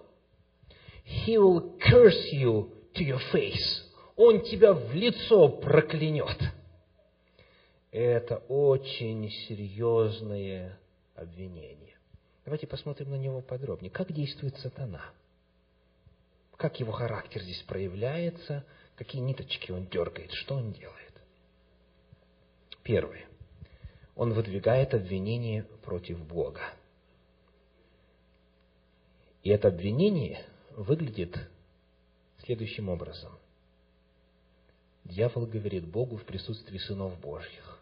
He 1.05 1.35
will 1.37 1.77
curse 1.79 2.33
you 2.33 2.69
to 2.93 3.05
your 3.05 3.21
face 3.31 3.87
он 4.17 4.41
тебя 4.41 4.73
в 4.73 4.93
лицо 4.93 5.47
проклянет. 5.47 6.37
Это 7.91 8.37
очень 8.49 9.29
серьезное 9.29 10.77
обвинение. 11.15 11.95
Давайте 12.43 12.67
посмотрим 12.67 13.11
на 13.11 13.15
него 13.15 13.41
подробнее. 13.41 13.91
Как 13.91 14.11
действует 14.11 14.57
сатана? 14.57 15.05
Как 16.57 16.79
его 16.79 16.91
характер 16.91 17.43
здесь 17.43 17.61
проявляется? 17.61 18.65
Какие 18.95 19.21
ниточки 19.21 19.71
он 19.71 19.85
дергает? 19.87 20.31
Что 20.31 20.55
он 20.55 20.73
делает? 20.73 21.13
Первое. 22.81 23.25
Он 24.17 24.33
выдвигает 24.33 24.93
обвинение 24.93 25.63
против 25.83 26.19
Бога. 26.19 26.61
И 29.43 29.49
это 29.49 29.69
обвинение 29.69 30.43
выглядит 30.75 31.37
следующим 32.43 32.89
образом– 32.89 33.31
Дьявол 35.07 35.45
говорит 35.45 35.87
Богу 35.87 36.17
в 36.17 36.25
присутствии 36.25 36.77
сынов 36.77 37.17
Божьих. 37.19 37.79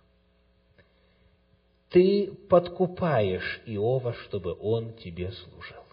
Ты 1.89 2.31
подкупаешь 2.49 3.61
Иова, 3.65 4.13
чтобы 4.13 4.53
он 4.53 4.93
тебе 4.93 5.31
служил. 5.31 5.83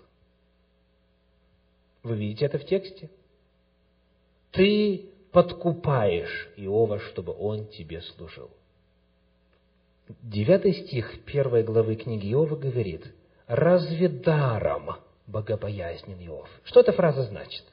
Вы 2.03 2.17
видите 2.17 2.45
это 2.47 2.59
в 2.59 2.67
тексте? 2.67 3.09
Ты 4.51 5.11
подкупаешь 5.31 6.51
Иова, 6.57 6.99
чтобы 6.99 7.33
он 7.33 7.67
тебе 7.69 8.03
служил. 8.03 8.51
Девятый 10.21 10.75
стих 10.75 11.25
первой 11.25 11.63
главы 11.63 11.97
книги 11.97 12.33
Иова 12.33 12.57
говорит, 12.57 13.07
«Разве 13.47 14.09
даром 14.09 14.97
богобоязнен 15.27 16.19
Иов?» 16.27 16.49
Что 16.65 16.81
эта 16.81 16.93
фраза 16.93 17.25
значит? 17.25 17.65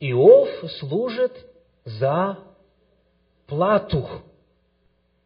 Иов 0.00 0.48
служит 0.78 1.32
за 1.84 2.38
плату, 3.46 4.06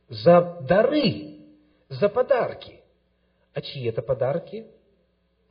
за 0.08 0.58
дары, 0.62 1.40
за 1.88 2.08
подарки. 2.08 2.80
А 3.52 3.60
чьи 3.60 3.84
это 3.84 4.00
подарки? 4.00 4.66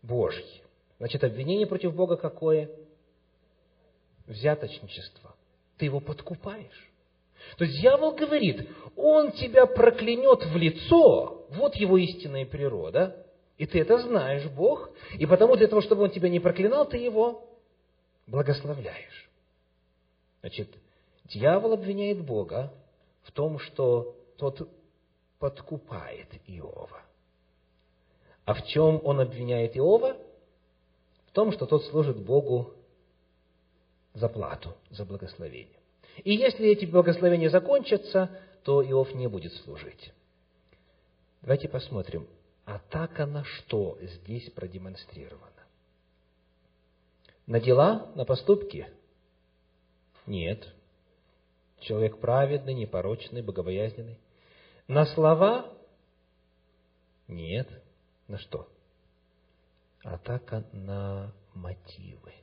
Божьи. 0.01 0.63
Значит, 0.97 1.23
обвинение 1.23 1.67
против 1.67 1.93
Бога 1.93 2.17
какое? 2.17 2.69
Взяточничество. 4.25 5.35
Ты 5.77 5.85
его 5.85 5.99
подкупаешь. 5.99 6.90
То 7.57 7.65
есть 7.65 7.79
дьявол 7.79 8.13
говорит, 8.13 8.69
он 8.95 9.31
тебя 9.31 9.65
проклянет 9.65 10.45
в 10.45 10.55
лицо, 10.55 11.45
вот 11.49 11.75
его 11.75 11.97
истинная 11.97 12.45
природа, 12.45 13.25
и 13.57 13.65
ты 13.65 13.81
это 13.81 13.99
знаешь, 13.99 14.45
Бог, 14.49 14.89
и 15.17 15.25
потому 15.25 15.55
для 15.55 15.67
того, 15.67 15.81
чтобы 15.81 16.03
он 16.03 16.11
тебя 16.11 16.29
не 16.29 16.39
проклинал, 16.39 16.87
ты 16.87 16.97
его 16.97 17.47
благословляешь. 18.27 19.29
Значит, 20.41 20.69
дьявол 21.25 21.73
обвиняет 21.73 22.25
Бога 22.25 22.73
в 23.23 23.31
том, 23.31 23.59
что 23.59 24.15
тот 24.37 24.67
подкупает 25.39 26.27
Иова. 26.47 27.01
А 28.45 28.53
в 28.53 28.65
чем 28.67 28.99
он 29.03 29.19
обвиняет 29.19 29.77
Иова? 29.77 30.17
В 31.27 31.31
том, 31.31 31.51
что 31.51 31.65
тот 31.65 31.85
служит 31.85 32.17
Богу 32.17 32.73
за 34.13 34.27
плату, 34.27 34.73
за 34.89 35.05
благословение. 35.05 35.80
И 36.17 36.33
если 36.33 36.67
эти 36.67 36.85
благословения 36.85 37.49
закончатся, 37.49 38.29
то 38.63 38.83
Иов 38.83 39.13
не 39.13 39.27
будет 39.27 39.53
служить. 39.53 40.13
Давайте 41.41 41.67
посмотрим, 41.67 42.27
атака 42.65 43.25
на 43.25 43.43
что 43.43 43.97
здесь 44.01 44.49
продемонстрирована. 44.51 45.51
На 47.47 47.59
дела, 47.59 48.11
на 48.15 48.25
поступки? 48.25 48.87
Нет. 50.27 50.67
Человек 51.79 52.19
праведный, 52.19 52.75
непорочный, 52.75 53.41
богобоязненный. 53.41 54.19
На 54.87 55.05
слова? 55.07 55.73
Нет. 57.27 57.67
На 58.27 58.37
что? 58.37 58.69
Атака 60.03 60.63
на 60.71 61.33
мотивы. 61.53 62.33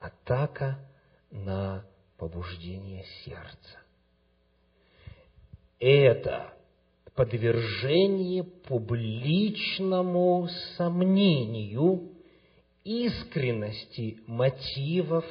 Атака 0.00 0.78
на 1.30 1.84
побуждение 2.18 3.04
сердца. 3.24 3.80
Это 5.78 6.52
подвержение 7.14 8.44
публичному 8.44 10.48
сомнению 10.76 12.12
искренности 12.84 14.18
мотивов 14.26 15.24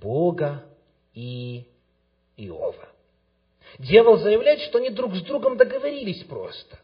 Бога 0.00 0.64
и 1.12 1.66
Иова. 2.36 2.88
Дьявол 3.78 4.18
заявляет, 4.18 4.60
что 4.60 4.78
они 4.78 4.90
друг 4.90 5.14
с 5.14 5.22
другом 5.22 5.56
договорились 5.56 6.22
просто. 6.24 6.78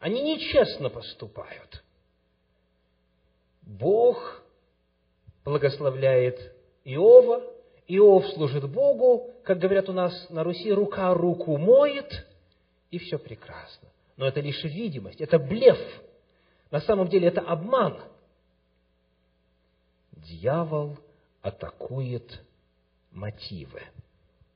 Они 0.00 0.22
нечестно 0.22 0.90
поступают. 0.90 1.82
Бог 3.62 4.42
благословляет 5.44 6.54
Иова, 6.84 7.42
Иов 7.88 8.26
служит 8.34 8.70
Богу, 8.70 9.34
как 9.44 9.58
говорят 9.58 9.88
у 9.88 9.92
нас 9.92 10.28
на 10.28 10.44
Руси, 10.44 10.70
рука 10.70 11.14
руку 11.14 11.56
моет, 11.56 12.26
и 12.90 12.98
все 12.98 13.18
прекрасно. 13.18 13.88
Но 14.18 14.26
это 14.26 14.40
лишь 14.40 14.62
видимость, 14.62 15.20
это 15.22 15.38
блеф. 15.38 15.78
На 16.70 16.80
самом 16.80 17.08
деле 17.08 17.28
это 17.28 17.40
обман. 17.40 17.98
Дьявол 20.12 20.98
атакует 21.40 22.42
мотивы. 23.10 23.82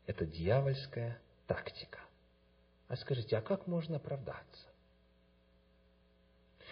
Это 0.06 0.26
дьявольская 0.26 1.18
тактика. 1.46 2.00
А 2.88 2.96
скажите, 2.96 3.38
а 3.38 3.40
как 3.40 3.66
можно 3.66 3.96
оправдаться? 3.96 4.66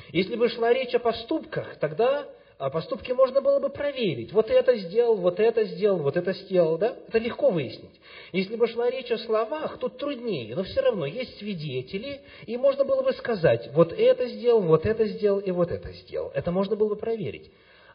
Если 0.08 0.36
бы 0.36 0.48
шла 0.50 0.72
речь 0.74 0.94
о 0.94 0.98
поступках, 0.98 1.78
тогда 1.78 2.28
а 2.60 2.68
поступки 2.68 3.10
можно 3.12 3.40
было 3.40 3.58
бы 3.58 3.70
проверить. 3.70 4.34
Вот 4.34 4.50
это 4.50 4.76
сделал, 4.76 5.16
вот 5.16 5.40
это 5.40 5.64
сделал, 5.64 5.96
вот 5.96 6.18
это 6.18 6.34
сделал, 6.34 6.76
да? 6.76 6.94
Это 7.08 7.16
легко 7.16 7.48
выяснить. 7.48 7.98
Если 8.32 8.54
бы 8.54 8.68
шла 8.68 8.90
речь 8.90 9.10
о 9.10 9.16
словах, 9.16 9.78
тут 9.78 9.96
труднее, 9.96 10.54
но 10.54 10.62
все 10.64 10.82
равно 10.82 11.06
есть 11.06 11.38
свидетели, 11.38 12.20
и 12.44 12.58
можно 12.58 12.84
было 12.84 13.02
бы 13.02 13.14
сказать, 13.14 13.70
вот 13.72 13.94
это 13.94 14.28
сделал, 14.28 14.60
вот 14.60 14.84
это 14.84 15.06
сделал 15.06 15.38
и 15.38 15.50
вот 15.50 15.70
это 15.70 15.90
сделал. 15.90 16.32
Это 16.34 16.52
можно 16.52 16.76
было 16.76 16.90
бы 16.90 16.96
проверить. 16.96 17.50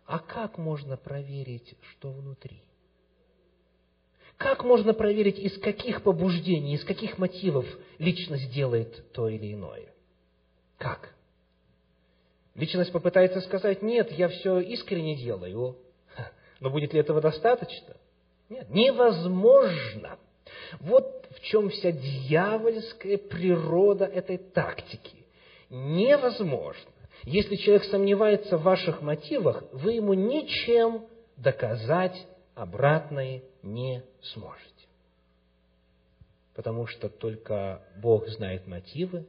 А 0.07 0.17
как 0.17 0.57
можно 0.57 0.97
проверить, 0.97 1.75
что 1.91 2.09
внутри? 2.09 2.63
Как 4.37 4.63
можно 4.63 4.95
проверить, 4.95 5.37
из 5.37 5.59
каких 5.59 6.01
побуждений, 6.01 6.73
из 6.73 6.83
каких 6.83 7.19
мотивов 7.19 7.67
личность 7.99 8.51
делает 8.51 9.11
то 9.13 9.29
или 9.29 9.53
иное? 9.53 9.93
Как? 10.79 11.14
Личность 12.55 12.93
попытается 12.93 13.41
сказать, 13.41 13.81
нет, 13.81 14.11
я 14.13 14.29
все 14.29 14.59
искренне 14.59 15.15
делаю, 15.15 15.77
но 16.61 16.69
будет 16.69 16.93
ли 16.93 17.01
этого 17.01 17.19
достаточно? 17.19 17.97
Нет, 18.49 18.69
невозможно. 18.69 20.17
Вот 20.79 21.27
в 21.31 21.41
чем 21.41 21.69
вся 21.69 21.91
дьявольская 21.91 23.17
природа 23.17 24.05
этой 24.05 24.37
тактики. 24.37 25.25
Невозможно. 25.69 26.91
Если 27.23 27.55
человек 27.55 27.83
сомневается 27.85 28.57
в 28.57 28.63
ваших 28.63 29.01
мотивах, 29.01 29.63
вы 29.73 29.93
ему 29.93 30.13
ничем 30.13 31.07
доказать 31.35 32.15
обратное 32.53 33.41
не 33.63 34.03
сможете. 34.21 34.63
Потому 36.53 36.87
что 36.87 37.09
только 37.09 37.81
Бог 37.97 38.27
знает 38.29 38.65
мотивы, 38.67 39.25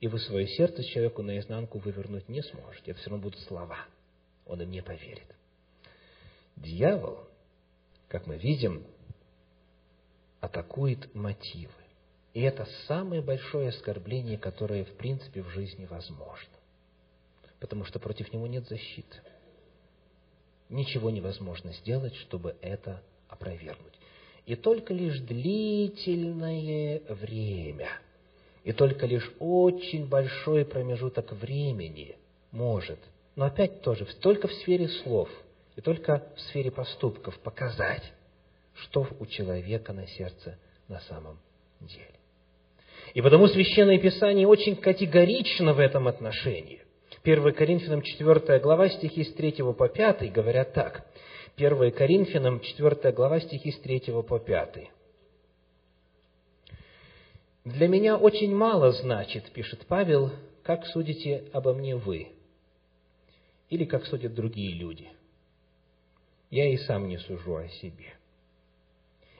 и 0.00 0.08
вы 0.08 0.18
свое 0.18 0.46
сердце 0.46 0.84
человеку 0.84 1.22
наизнанку 1.22 1.78
вывернуть 1.78 2.28
не 2.28 2.42
сможете. 2.42 2.90
Это 2.90 3.00
все 3.00 3.10
равно 3.10 3.22
будут 3.22 3.40
слова. 3.40 3.78
Он 4.46 4.60
им 4.60 4.70
не 4.70 4.82
поверит. 4.82 5.26
Дьявол, 6.56 7.26
как 8.08 8.26
мы 8.26 8.36
видим, 8.36 8.84
атакует 10.40 11.14
мотивы. 11.14 11.72
И 12.34 12.42
это 12.42 12.66
самое 12.86 13.22
большое 13.22 13.70
оскорбление, 13.70 14.36
которое, 14.36 14.84
в 14.84 14.92
принципе, 14.96 15.42
в 15.42 15.48
жизни 15.48 15.86
возможно. 15.86 16.52
Потому 17.58 17.84
что 17.84 17.98
против 17.98 18.32
него 18.32 18.46
нет 18.46 18.68
защиты. 18.68 19.16
Ничего 20.68 21.10
невозможно 21.10 21.72
сделать, 21.72 22.14
чтобы 22.16 22.56
это 22.60 23.02
опровергнуть. 23.28 23.94
И 24.44 24.54
только 24.54 24.92
лишь 24.92 25.20
длительное 25.20 27.00
время– 27.08 27.88
и 28.66 28.72
только 28.72 29.06
лишь 29.06 29.30
очень 29.38 30.08
большой 30.08 30.64
промежуток 30.64 31.30
времени 31.30 32.16
может, 32.50 32.98
но 33.36 33.44
опять 33.44 33.80
тоже, 33.80 34.04
только 34.20 34.48
в 34.48 34.52
сфере 34.54 34.88
слов 34.88 35.30
и 35.76 35.80
только 35.80 36.26
в 36.34 36.40
сфере 36.40 36.72
поступков 36.72 37.38
показать, 37.38 38.02
что 38.74 39.06
у 39.20 39.26
человека 39.26 39.92
на 39.92 40.08
сердце 40.08 40.58
на 40.88 40.98
самом 41.02 41.38
деле. 41.80 42.18
И 43.14 43.22
потому 43.22 43.46
Священное 43.46 43.98
Писание 43.98 44.48
очень 44.48 44.74
категорично 44.74 45.72
в 45.72 45.78
этом 45.78 46.08
отношении. 46.08 46.82
1 47.22 47.54
Коринфянам 47.54 48.02
4 48.02 48.58
глава, 48.58 48.88
стихи 48.88 49.22
с 49.22 49.32
3 49.34 49.62
по 49.78 49.88
5 49.88 50.32
говорят 50.32 50.72
так. 50.72 51.06
1 51.56 51.92
Коринфянам 51.92 52.58
4 52.58 53.12
глава, 53.12 53.38
стихи 53.38 53.70
с 53.70 53.78
3 53.78 54.00
по 54.28 54.40
5. 54.40 54.90
Для 57.66 57.88
меня 57.88 58.16
очень 58.16 58.54
мало 58.54 58.92
значит, 58.92 59.50
пишет 59.50 59.86
Павел, 59.88 60.30
как 60.62 60.86
судите 60.86 61.50
обо 61.52 61.74
мне 61.74 61.96
вы, 61.96 62.28
или 63.70 63.84
как 63.84 64.06
судят 64.06 64.36
другие 64.36 64.72
люди. 64.72 65.08
Я 66.48 66.72
и 66.72 66.76
сам 66.76 67.08
не 67.08 67.18
сужу 67.18 67.56
о 67.56 67.68
себе. 67.68 68.14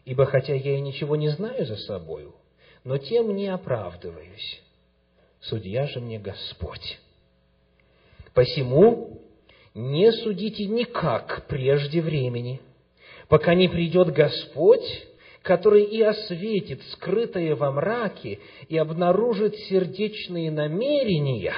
Ибо 0.05 0.27
хотя 0.27 0.55
я 0.55 0.77
и 0.77 0.81
ничего 0.81 1.15
не 1.15 1.29
знаю 1.29 1.67
за 1.67 1.77
собою, 1.77 2.35
но 2.83 2.99
тем 2.99 3.37
не 3.37 3.47
оправдываюсь. 3.47 4.61
Судья 5.39 5.87
же 5.87 6.01
мне 6.01 6.19
Господь. 6.19 6.99
Посему 8.35 9.23
не 9.73 10.11
судите 10.11 10.67
никак 10.67 11.47
прежде 11.47 12.03
времени, 12.03 12.61
пока 13.29 13.55
не 13.55 13.69
придет 13.69 14.13
Господь 14.13 15.07
который 15.47 15.85
и 15.85 16.03
осветит 16.03 16.83
скрытое 16.91 17.55
во 17.55 17.71
мраке 17.71 18.41
и 18.69 18.77
обнаружит 18.77 19.55
сердечные 19.55 20.51
намерения, 20.51 21.55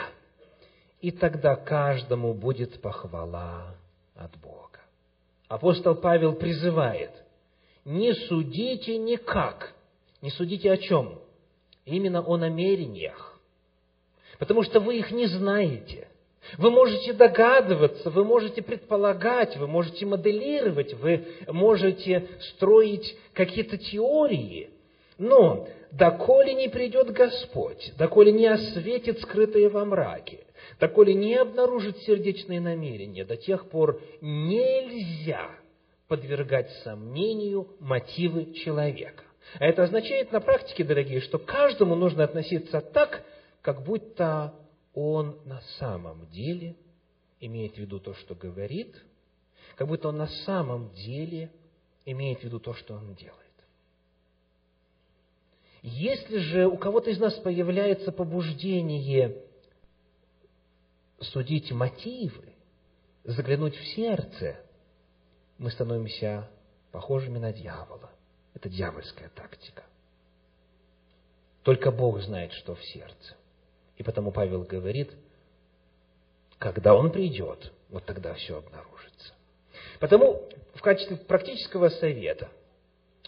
и 1.01 1.11
тогда 1.11 1.57
каждому 1.57 2.35
будет 2.35 2.83
похвала 2.83 3.75
от 4.15 4.37
Бога. 4.41 4.81
Апостол 5.49 5.95
Павел 5.95 6.35
призывает, 6.35 7.13
не 7.87 8.13
судите 8.13 8.99
никак, 8.99 9.75
не 10.21 10.29
судите 10.33 10.71
о 10.71 10.77
чем? 10.77 11.23
Именно 11.87 12.21
о 12.21 12.37
намерениях, 12.37 13.41
потому 14.39 14.65
что 14.65 14.81
вы 14.81 14.99
их 14.99 15.11
не 15.13 15.27
знаете– 15.29 16.08
вы 16.57 16.71
можете 16.71 17.13
догадываться, 17.13 18.11
вы 18.11 18.25
можете 18.25 18.63
предполагать, 18.63 19.57
вы 19.57 19.67
можете 19.67 20.07
моделировать, 20.07 20.95
вы 20.95 21.27
можете 21.49 22.29
строить 22.51 23.17
какие-то 23.35 23.77
теории. 23.77 24.71
Но 25.19 25.69
доколе 25.91 26.55
не 26.55 26.69
придет 26.69 27.11
Господь, 27.11 27.93
доколе 27.99 28.33
не 28.33 28.47
осветит 28.47 29.21
скрытое 29.21 29.69
во 29.69 29.85
мраке, 29.85 30.41
доколе 30.81 31.13
не 31.15 31.35
обнаружит 31.35 31.99
сердечные 31.99 32.61
намерения, 32.61 33.25
до 33.25 33.37
тех 33.37 33.69
пор 33.69 34.01
нельзя 34.21 35.51
подвергать 36.07 36.71
сомнению 36.85 37.69
мотивы 37.81 38.53
человека. 38.55 39.25
А 39.59 39.67
это 39.67 39.83
означает 39.85 40.31
на 40.33 40.41
практике, 40.41 40.85
дорогие, 40.85 41.21
что 41.21 41.39
каждому 41.39 41.95
нужно 41.95 42.25
относиться 42.25 42.81
так, 42.81 43.23
как 43.63 43.83
будто 43.83 44.55
он 44.99 45.39
на 45.45 45.61
самом 45.79 46.27
деле 46.27 46.77
имеет 47.39 47.75
в 47.75 47.79
виду 47.79 48.01
то, 48.01 48.15
что 48.15 48.35
говорит, 48.35 49.01
как 49.77 49.87
будто 49.87 50.09
он 50.09 50.17
на 50.17 50.27
самом 50.45 50.93
деле 50.93 51.53
имеет 52.05 52.41
в 52.41 52.45
виду 52.45 52.59
то, 52.59 52.75
что 52.75 52.95
он 52.95 53.15
делает. 53.15 53.37
Если 55.83 56.39
же 56.39 56.67
у 56.67 56.77
кого-то 56.77 57.11
из 57.11 57.21
нас 57.21 57.35
появляется 57.35 58.11
побуждение 58.11 59.41
судить 61.21 61.71
мотивы, 61.71 62.53
заглянуть 63.23 63.77
в 63.77 63.87
сердце, 63.95 64.57
мы 65.59 65.71
становимся 65.71 66.51
похожими 66.91 67.39
на 67.39 67.53
дьявола. 67.53 68.11
Это 68.55 68.69
дьявольская 68.69 69.29
тактика. 69.29 69.85
Только 71.63 71.93
Бог 71.93 72.21
знает, 72.21 72.53
что 72.55 72.75
в 72.75 72.85
сердце. 72.85 73.38
И 73.99 74.03
потому 74.03 74.31
Павел 74.31 74.63
говорит, 74.63 75.13
когда 76.59 76.95
Он 76.95 77.11
придет, 77.11 77.73
вот 77.91 78.05
тогда 78.05 78.35
все 78.35 78.59
обнаружится. 78.59 79.35
Потому 79.99 80.49
в 80.75 80.81
качестве 80.81 81.17
практического 81.17 81.89
совета, 81.89 82.49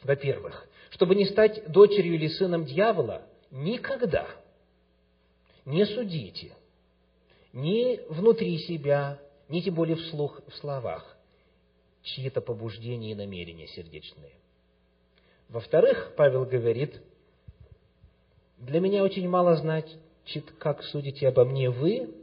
во-первых, 0.03 0.67
чтобы 0.91 1.17
не 1.17 1.27
стать 1.27 1.71
дочерью 1.71 2.15
или 2.15 2.29
сыном 2.29 2.65
дьявола, 2.65 3.23
никогда 3.51 4.29
не 5.65 5.85
судите 5.87 6.53
ни 7.53 8.01
внутри 8.09 8.59
себя, 8.59 9.19
ни 9.49 9.61
тем 9.61 9.75
более 9.75 9.97
вслух, 9.97 10.41
в 10.47 10.55
словах, 10.57 11.17
чьи-то 12.03 12.41
побуждения 12.41 13.11
и 13.11 13.17
намерения 13.17 13.67
сердечные. 13.67 14.33
Во-вторых, 15.49 16.15
Павел 16.17 16.45
говорит, 16.45 17.01
для 18.59 18.79
меня 18.79 19.03
очень 19.03 19.29
мало 19.29 19.57
значит, 20.31 20.53
как 20.59 20.83
судите 20.85 21.29
обо 21.29 21.45
мне 21.45 21.71
вы 21.71 22.15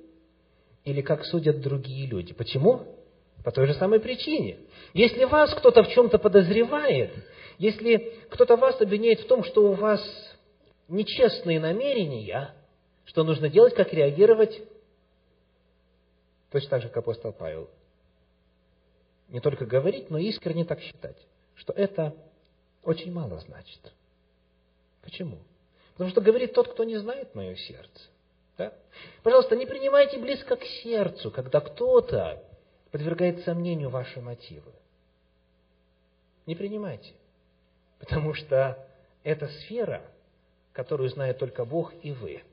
или 0.86 1.02
как 1.02 1.26
судят 1.26 1.62
другие 1.62 2.08
люди. 2.08 2.34
Почему? 2.34 2.96
По 3.44 3.52
той 3.52 3.68
же 3.68 3.74
самой 3.74 4.00
причине. 4.00 4.60
Если 4.94 5.26
вас 5.26 5.54
кто-то 5.54 5.84
в 5.84 5.90
чем-то 5.90 6.18
подозревает, 6.18 7.12
если 7.58 8.14
кто-то 8.30 8.56
вас 8.56 8.80
обвиняет 8.82 9.22
в 9.22 9.28
том, 9.28 9.44
что 9.44 9.70
у 9.70 9.74
вас 9.74 10.02
нечестные 10.88 11.60
намерения, 11.60 12.54
что 13.06 13.24
нужно 13.24 13.50
делать, 13.50 13.76
как 13.76 13.94
реагировать? 13.94 14.62
Точно 16.52 16.70
так 16.70 16.82
же, 16.84 16.88
как 16.88 16.98
апостол 16.98 17.34
Павел. 17.34 17.70
Не 19.28 19.42
только 19.42 19.66
говорить, 19.66 20.10
но 20.10 20.18
искренне 20.18 20.64
так 20.64 20.80
считать, 20.80 21.18
что 21.56 21.74
это 21.74 22.16
очень 22.84 23.12
мало 23.12 23.38
значит. 23.40 23.94
Почему? 25.02 25.40
Потому 25.98 26.12
что 26.12 26.22
говорит 26.22 26.54
тот, 26.54 26.72
кто 26.72 26.84
не 26.84 26.98
знает 26.98 27.34
мое 27.34 27.56
сердце. 27.56 28.04
Да? 28.56 28.72
Пожалуйста, 29.24 29.56
не 29.56 29.66
принимайте 29.66 30.20
близко 30.20 30.56
к 30.56 30.64
сердцу, 30.84 31.32
когда 31.32 31.60
кто-то 31.60 32.44
подвергает 32.92 33.44
сомнению 33.44 33.90
ваши 33.90 34.22
мотивы. 34.22 34.72
Не 36.46 36.54
принимайте. 36.54 37.14
Потому 37.98 38.36
что 38.36 38.88
это 39.24 39.48
сфера, 39.48 40.04
которую 40.72 41.10
знает 41.10 41.40
только 41.40 41.66
Бог 41.66 41.92
и 42.04 42.12
вы. 42.12 42.44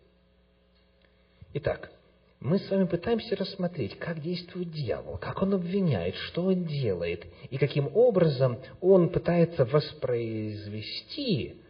Итак, 1.53 1.91
мы 2.41 2.59
с 2.59 2.71
вами 2.71 2.87
пытаемся 2.87 3.37
рассмотреть, 3.37 3.99
как 3.99 4.21
действует 4.23 4.71
дьявол, 4.71 5.19
как 5.19 5.43
он 5.43 5.53
обвиняет, 5.53 6.15
что 6.17 6.47
он 6.47 6.65
делает, 6.65 7.27
и 7.51 7.59
каким 7.59 7.95
образом 7.95 8.59
он 8.81 9.11
пытается 9.11 9.67
воспроизвести 9.67 11.61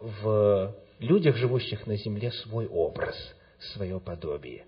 в 0.00 0.74
людях, 1.00 1.36
живущих 1.36 1.86
на 1.86 1.96
земле, 1.96 2.30
свой 2.30 2.66
образ, 2.66 3.16
свое 3.72 3.98
подобие. 4.00 4.66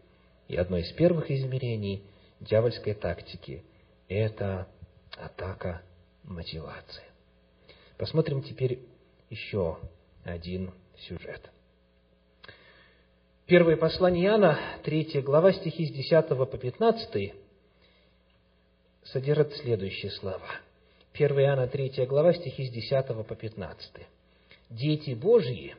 И 0.49 0.57
одно 0.57 0.79
из 0.79 0.91
первых 0.93 1.31
измерений 1.31 2.03
дьявольской 2.41 2.95
тактики– 2.95 3.63
это 4.09 4.67
атака 5.17 5.83
мотивации. 6.25 7.05
Посмотрим 7.97 8.43
теперь 8.43 8.81
еще 9.31 9.79
один 10.25 10.73
сюжет. 10.99 11.51
Первое 13.47 13.77
послание 13.77 14.27
Иоанна, 14.27 14.59
3 14.83 15.21
глава, 15.23 15.53
стихи 15.53 15.87
с 15.87 15.91
10 15.91 16.29
по 16.29 16.47
15, 16.47 17.35
содержат 19.05 19.53
следующие 19.57 20.11
слова. 20.13 20.49
1 21.13 21.41
Иоанна, 21.41 21.69
3 21.69 22.07
глава, 22.07 22.33
стихи 22.33 22.67
с 22.67 22.71
10 22.71 23.27
по 23.27 23.35
15. 23.35 24.07
«Дети 24.71 25.11
Божьи 25.11 25.75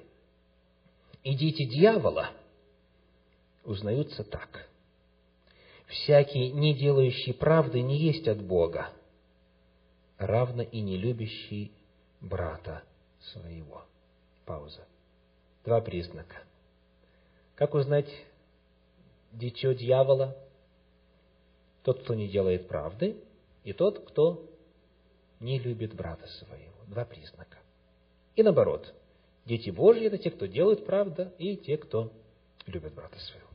и 1.24 1.36
дети 1.36 1.66
дьявола 1.66 2.32
узнаются 3.64 4.24
так. 4.24 4.70
Всякий, 5.88 6.52
не 6.52 6.74
делающий 6.74 7.34
правды, 7.34 7.82
не 7.82 7.98
есть 7.98 8.28
от 8.28 8.42
Бога, 8.42 8.90
равно 10.18 10.64
и 10.64 10.82
не 10.82 10.98
любящий 10.98 11.72
брата 12.22 12.84
своего». 13.20 13.86
Пауза. 14.46 14.86
Два 15.64 15.80
признака– 15.80 16.44
как 17.56 17.76
узнать 17.76 18.10
дитё 19.32 19.74
дьявола? 19.74 20.36
Тот, 21.84 22.02
кто 22.02 22.16
не 22.16 22.28
делает 22.28 22.68
правды, 22.68 23.18
и 23.64 23.74
тот, 23.74 24.08
кто 24.08 24.50
не 25.40 25.60
любит 25.60 25.94
брата 25.96 26.28
своего. 26.28 26.74
Два 26.88 27.06
признака. 27.06 27.58
И 28.36 28.44
наоборот, 28.44 28.94
дети 29.46 29.70
Божьи– 29.70 30.06
это 30.08 30.18
те, 30.18 30.32
кто 30.32 30.46
делают 30.46 30.86
правду, 30.86 31.32
и 31.38 31.56
те, 31.58 31.78
кто 31.78 32.12
любит 32.66 32.94
брата 32.94 33.18
своего. 33.20 33.48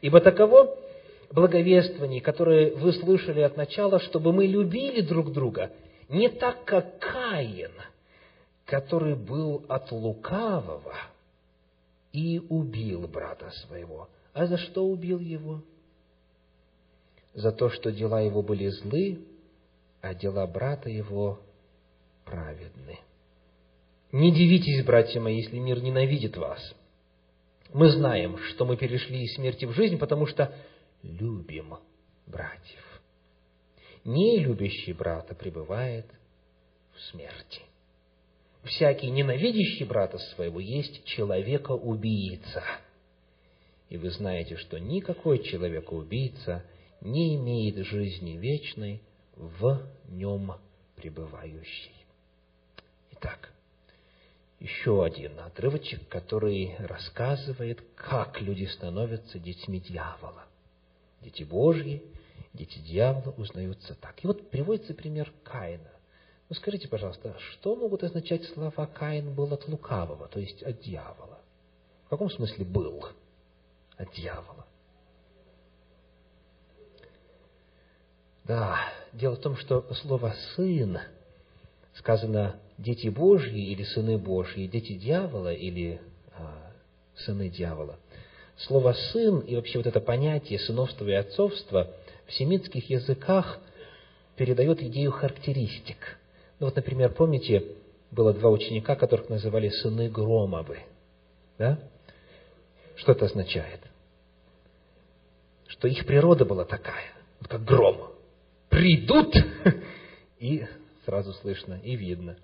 Ибо 0.00 0.20
таково 0.20 0.78
благовествование, 1.30 2.20
которое 2.20 2.74
вы 2.74 2.92
слышали 2.92 3.40
от 3.40 3.56
начала, 3.56 3.98
чтобы 4.00 4.32
мы 4.32 4.46
любили 4.46 5.00
друг 5.00 5.32
друга, 5.32 5.72
не 6.08 6.28
так, 6.28 6.64
как 6.64 6.98
Каин, 6.98 7.72
который 8.64 9.14
был 9.14 9.64
от 9.68 9.90
лукавого– 9.90 10.94
и 12.14 12.38
убил 12.48 13.08
брата 13.08 13.50
своего. 13.66 14.08
А 14.32 14.46
за 14.46 14.56
что 14.56 14.86
убил 14.86 15.18
его? 15.18 15.62
За 17.34 17.50
то, 17.50 17.68
что 17.70 17.90
дела 17.90 18.20
его 18.20 18.40
были 18.40 18.68
злы, 18.68 19.26
а 20.00 20.14
дела 20.14 20.46
брата 20.46 20.88
его 20.88 21.40
праведны. 22.24 23.00
Не 24.14 24.30
дивитесь, 24.30 24.84
братья 24.84 25.20
мои, 25.20 25.38
если 25.38 25.58
мир 25.58 25.82
ненавидит 25.82 26.36
вас. 26.36 26.74
Мы 27.72 27.90
знаем, 27.90 28.38
что 28.38 28.64
мы 28.64 28.76
перешли 28.76 29.24
из 29.24 29.34
смерти 29.34 29.64
в 29.64 29.72
жизнь, 29.72 29.98
потому 29.98 30.26
что 30.26 30.54
любим 31.02 31.74
братьев. 32.26 33.02
Не 34.04 34.38
любящий 34.38 34.92
брата 34.92 35.34
пребывает 35.34 36.06
в 36.94 37.00
смерти 37.10 37.62
всякий 38.64 39.10
ненавидящий 39.10 39.84
брата 39.84 40.18
своего 40.18 40.60
есть 40.60 41.04
человека-убийца. 41.04 42.62
И 43.88 43.96
вы 43.96 44.10
знаете, 44.10 44.56
что 44.56 44.78
никакой 44.78 45.42
человека-убийца 45.42 46.64
не 47.00 47.36
имеет 47.36 47.84
жизни 47.86 48.36
вечной 48.36 49.02
в 49.36 49.82
нем 50.08 50.54
пребывающей. 50.96 51.92
Итак, 53.12 53.53
еще 54.64 55.04
один 55.04 55.38
отрывочек, 55.40 56.08
который 56.08 56.74
рассказывает, 56.78 57.82
как 57.96 58.40
люди 58.40 58.64
становятся 58.64 59.38
детьми 59.38 59.78
дьявола. 59.78 60.46
Дети 61.20 61.42
Божьи, 61.42 62.02
дети 62.54 62.78
дьявола 62.78 63.34
узнаются 63.36 63.94
так. 63.94 64.24
И 64.24 64.26
вот 64.26 64.48
приводится 64.48 64.94
пример 64.94 65.30
Каина. 65.42 65.90
Ну, 66.48 66.56
скажите, 66.56 66.88
пожалуйста, 66.88 67.36
что 67.50 67.76
могут 67.76 68.04
означать 68.04 68.44
слова 68.44 68.86
«Каин 68.86 69.34
был 69.34 69.52
от 69.52 69.68
лукавого», 69.68 70.28
то 70.28 70.40
есть 70.40 70.62
от 70.62 70.80
дьявола? 70.80 71.40
В 72.06 72.08
каком 72.08 72.30
смысле 72.30 72.64
«был» 72.64 73.06
от 73.98 74.12
дьявола? 74.14 74.66
Да, 78.44 78.78
дело 79.12 79.36
в 79.36 79.40
том, 79.40 79.56
что 79.56 79.92
слово 79.94 80.34
«сын» 80.56 80.98
сказано 81.94 82.58
«дети 82.78 83.08
Божьи» 83.08 83.72
или 83.72 83.82
«сыны 83.84 84.18
Божьи», 84.18 84.66
«дети 84.66 84.94
дьявола» 84.94 85.52
или 85.52 86.00
а, 86.36 86.72
«сыны 87.16 87.48
дьявола». 87.48 87.98
Слово 88.56 88.92
«сын» 89.12 89.40
и 89.40 89.56
вообще 89.56 89.78
вот 89.78 89.86
это 89.86 90.00
понятие 90.00 90.58
сыновства 90.58 91.08
и 91.08 91.12
отцовства 91.12 91.90
в 92.26 92.32
семитских 92.32 92.88
языках 92.90 93.58
передает 94.36 94.82
идею 94.82 95.12
характеристик– 95.12 96.18
ну 96.64 96.66
вот, 96.66 96.76
например, 96.76 97.12
помните, 97.12 97.62
было 98.10 98.32
два 98.32 98.50
ученика, 98.50 98.96
которых 98.96 99.28
называли 99.28 99.68
сыны 99.68 100.08
Громовы. 100.08 100.78
Да? 101.58 101.78
Что 102.96 103.12
это 103.12 103.26
означает? 103.26 103.80
Что 105.66 105.88
их 105.88 106.06
природа 106.06 106.44
была 106.44 106.64
такая, 106.64 107.12
вот 107.40 107.50
как 107.50 107.64
гром. 107.64 108.12
Придут, 108.68 109.34
и 110.38 110.64
сразу 111.04 111.32
слышно, 111.34 111.80
и 111.82 111.96
видно. 111.96 112.36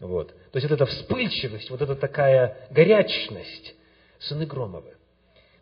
Вот. 0.00 0.28
То 0.28 0.58
есть 0.58 0.68
вот 0.68 0.74
эта 0.74 0.86
вспыльчивость, 0.86 1.70
вот 1.70 1.82
эта 1.82 1.96
такая 1.96 2.68
горячность, 2.70 3.74
сыны 4.20 4.46
Громовы. 4.46 4.94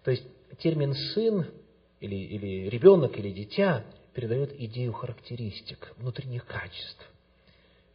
То 0.04 0.10
есть 0.10 0.24
термин 0.58 0.94
«сын» 0.94 1.46
или, 2.00 2.14
или 2.14 2.68
«ребенок» 2.68 3.18
или 3.18 3.30
«дитя» 3.30 3.84
передает 4.14 4.58
идею 4.60 4.92
характеристик, 4.92 5.92
внутренних 5.96 6.46
качеств. 6.46 7.04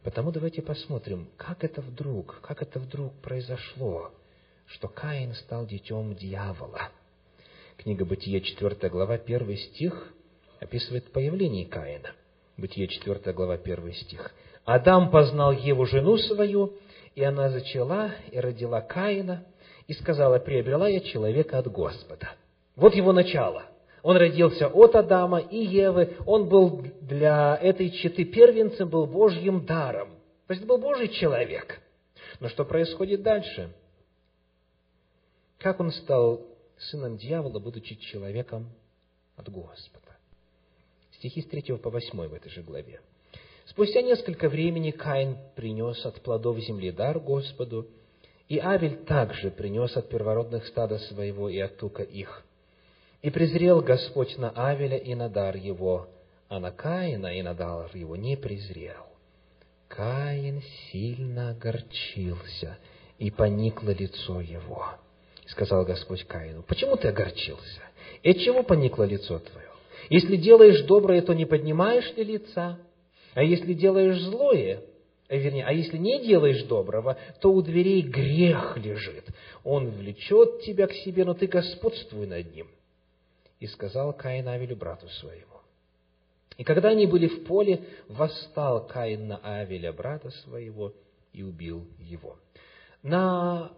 Потому 0.02 0.32
давайте 0.32 0.62
посмотрим, 0.62 1.28
как 1.36 1.62
это 1.62 1.80
вдруг, 1.80 2.40
как 2.42 2.60
это 2.62 2.80
вдруг 2.80 3.12
произошло, 3.20 4.12
что 4.66 4.88
Каин 4.88 5.34
стал 5.34 5.66
детем 5.66 6.14
дьявола. 6.14 6.90
Книга 7.76 8.04
Бытия, 8.04 8.40
4 8.40 8.90
глава, 8.90 9.14
1 9.14 9.56
стих 9.56 10.12
описывает 10.60 11.12
появление 11.12 11.66
Каина. 11.66 12.12
Бытие, 12.56 12.88
4 12.88 13.32
глава, 13.32 13.54
1 13.54 13.92
стих. 13.92 14.34
Адам 14.64 15.10
познал 15.10 15.52
Еву, 15.52 15.86
жену 15.86 16.16
свою, 16.18 16.74
и 17.14 17.22
она 17.22 17.50
зачала 17.50 18.12
и 18.30 18.38
родила 18.38 18.80
Каина, 18.80 19.44
и 19.88 19.92
сказала, 19.94 20.38
приобрела 20.38 20.88
я 20.88 21.00
человека 21.00 21.58
от 21.58 21.66
Господа. 21.70 22.30
Вот 22.76 22.94
его 22.94 23.12
начало. 23.12 23.64
Он 24.02 24.16
родился 24.16 24.68
от 24.68 24.94
Адама 24.96 25.38
и 25.38 25.58
Евы, 25.64 26.16
он 26.26 26.48
был 26.48 26.84
для 27.00 27.56
этой 27.56 27.90
четы 27.90 28.24
первенцем, 28.24 28.88
был 28.88 29.06
Божьим 29.06 29.64
даром. 29.64 30.10
То 30.46 30.54
есть 30.54 30.66
был 30.66 30.78
Божий 30.78 31.08
человек. 31.08 31.80
Но 32.40 32.48
что 32.48 32.64
происходит 32.64 33.22
дальше? 33.22 33.72
Как 35.58 35.78
он 35.78 35.92
стал 35.92 36.44
сыном 36.78 37.16
дьявола, 37.16 37.60
будучи 37.60 37.94
человеком 37.94 38.68
от 39.36 39.48
Господа? 39.48 40.16
Стихи 41.12 41.42
с 41.42 41.46
3 41.46 41.76
по 41.76 41.90
8 41.90 42.26
в 42.26 42.34
этой 42.34 42.50
же 42.50 42.62
главе. 42.62 43.00
Спустя 43.66 44.02
несколько 44.02 44.48
времени 44.48 44.90
Каин 44.90 45.38
принес 45.54 46.04
от 46.04 46.20
плодов 46.20 46.58
земли 46.58 46.90
дар 46.90 47.18
Господу, 47.20 47.86
и 48.48 48.58
Авель 48.58 49.04
также 49.04 49.50
принес 49.50 49.96
от 49.96 50.08
первородных 50.08 50.66
стада 50.66 50.98
своего 50.98 51.48
и 51.48 51.58
от 51.58 51.82
их. 52.10 52.44
И 53.22 53.30
презрел 53.30 53.80
Господь 53.80 54.36
на 54.36 54.50
Авеля 54.50 54.98
и 54.98 55.14
на 55.14 55.28
дар 55.28 55.56
его, 55.56 56.08
а 56.48 56.58
на 56.58 56.72
Каина 56.72 57.38
и 57.38 57.42
на 57.42 57.54
дар 57.54 57.90
его 57.94 58.16
не 58.16 58.36
презрел. 58.36 59.06
Каин 59.88 60.62
сильно 60.90 61.50
огорчился, 61.50 62.78
и 63.18 63.30
поникло 63.30 63.90
лицо 63.90 64.40
его. 64.40 64.86
Сказал 65.46 65.84
Господь 65.84 66.24
Каину, 66.24 66.62
почему 66.62 66.96
ты 66.96 67.08
огорчился? 67.08 67.82
И 68.22 68.30
от 68.30 68.38
чего 68.38 68.62
поникло 68.62 69.04
лицо 69.04 69.38
твое? 69.38 69.68
Если 70.10 70.36
делаешь 70.36 70.82
доброе, 70.82 71.22
то 71.22 71.32
не 71.32 71.44
поднимаешь 71.44 72.12
ли 72.16 72.24
лица? 72.24 72.78
А 73.34 73.42
если 73.42 73.74
делаешь 73.74 74.20
злое, 74.20 74.82
э, 75.28 75.38
вернее, 75.38 75.64
а 75.64 75.72
если 75.72 75.96
не 75.96 76.24
делаешь 76.24 76.62
доброго, 76.64 77.16
то 77.40 77.52
у 77.52 77.62
дверей 77.62 78.02
грех 78.02 78.76
лежит. 78.76 79.26
Он 79.64 79.90
влечет 79.90 80.62
тебя 80.62 80.86
к 80.86 80.92
себе, 80.92 81.24
но 81.24 81.34
ты 81.34 81.46
господствуй 81.46 82.26
над 82.26 82.54
ним. 82.54 82.68
И 83.60 83.66
сказал 83.66 84.12
Каин 84.12 84.48
Авелю, 84.48 84.76
брату 84.76 85.08
своему. 85.08 85.46
И 86.58 86.64
когда 86.64 86.90
они 86.90 87.06
были 87.06 87.28
в 87.28 87.44
поле, 87.44 87.80
восстал 88.08 88.86
Каин 88.86 89.28
на 89.28 89.38
Авеля, 89.38 89.92
брата 89.92 90.30
своего, 90.30 90.92
и 91.32 91.42
убил 91.42 91.86
его. 91.98 92.36
На 93.02 93.72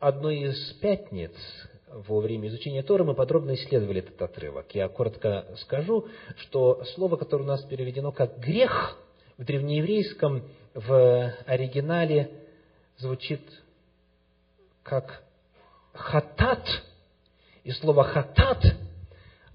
одной 0.00 0.40
из 0.40 0.72
пятниц 0.80 1.32
во 1.92 2.20
время 2.20 2.48
изучения 2.48 2.82
Торы 2.82 3.04
мы 3.04 3.14
подробно 3.14 3.54
исследовали 3.54 4.00
этот 4.00 4.20
отрывок. 4.20 4.74
Я 4.74 4.88
коротко 4.88 5.46
скажу, 5.58 6.06
что 6.36 6.84
слово, 6.94 7.16
которое 7.16 7.44
у 7.44 7.46
нас 7.46 7.62
переведено 7.64 8.12
как 8.12 8.38
«грех», 8.38 8.98
в 9.36 9.44
древнееврейском, 9.44 10.42
в 10.74 11.34
оригинале 11.46 12.30
звучит 12.96 13.40
как 14.82 15.22
«хатат», 15.92 16.66
и 17.64 17.70
слово 17.72 18.04
«хатат» 18.04 18.64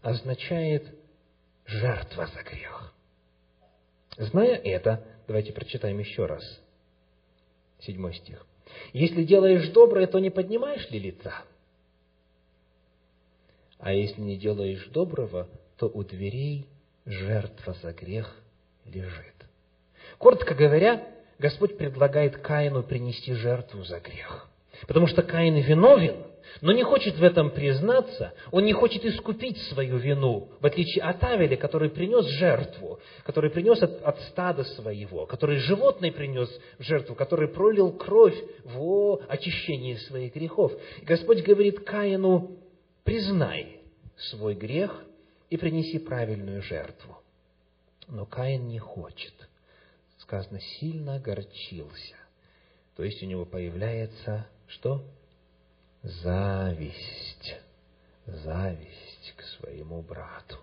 означает 0.01 0.87
«жертва 1.65 2.27
за 2.27 2.43
грех». 2.43 2.93
Зная 4.17 4.55
это, 4.55 5.03
давайте 5.27 5.51
прочитаем 5.51 5.99
еще 5.99 6.25
раз. 6.25 6.43
Седьмой 7.79 8.13
стих. 8.13 8.45
«Если 8.93 9.23
делаешь 9.23 9.67
доброе, 9.69 10.07
то 10.07 10.19
не 10.19 10.29
поднимаешь 10.29 10.89
ли 10.89 10.99
лица?» 10.99 11.33
А 13.83 13.91
если 13.91 14.21
не 14.21 14.37
делаешь 14.37 14.87
доброго, 14.93 15.49
то 15.77 15.87
у 15.87 16.03
дверей 16.03 16.67
жертва 17.05 17.75
за 17.81 17.91
грех 17.91 18.33
лежит. 18.85 19.35
Коротко 20.17 20.55
говоря, 20.55 21.05
Господь 21.37 21.77
предлагает 21.77 22.37
Каину 22.37 22.83
принести 22.83 23.33
жертву 23.33 23.83
за 23.83 23.99
грех. 23.99 24.47
Потому 24.87 25.07
что 25.07 25.21
Каин 25.21 25.55
виновен, 25.55 26.15
но 26.61 26.71
не 26.71 26.83
хочет 26.83 27.17
в 27.17 27.23
этом 27.23 27.49
признаться, 27.49 28.33
он 28.51 28.63
не 28.63 28.71
хочет 28.71 29.03
искупить 29.03 29.57
свою 29.63 29.97
вину, 29.97 30.49
в 30.61 30.65
отличие 30.65 31.03
от 31.03 31.21
Авеля, 31.21 31.57
который 31.57 31.89
принес 31.89 32.25
жертву, 32.25 32.99
который 33.25 33.49
принес 33.49 33.81
от, 33.81 34.01
от 34.01 34.21
стада 34.21 34.63
своего, 34.63 35.25
который 35.25 35.57
животное 35.57 36.13
принес 36.13 36.49
жертву, 36.79 37.15
который 37.15 37.49
пролил 37.49 37.91
кровь 37.91 38.37
в 38.63 39.21
очищении 39.27 39.95
своих 39.95 40.33
грехов. 40.33 40.71
И 41.01 41.05
Господь 41.05 41.43
говорит 41.43 41.81
Каину, 41.81 42.62
признай 43.03 43.81
свой 44.29 44.55
грех 44.55 45.05
и 45.49 45.57
принеси 45.57 45.99
правильную 45.99 46.61
жертву. 46.61 47.17
Но 48.07 48.25
Каин 48.25 48.67
не 48.67 48.79
хочет. 48.79 49.33
Сказано, 50.17 50.59
сильно 50.79 51.15
огорчился. 51.15 52.15
То 52.95 53.03
есть 53.03 53.21
у 53.23 53.25
него 53.25 53.45
появляется 53.45 54.47
что? 54.67 55.03
Зависть. 56.01 57.55
Зависть 58.25 59.33
к 59.35 59.41
своему 59.43 60.01
брату. 60.01 60.57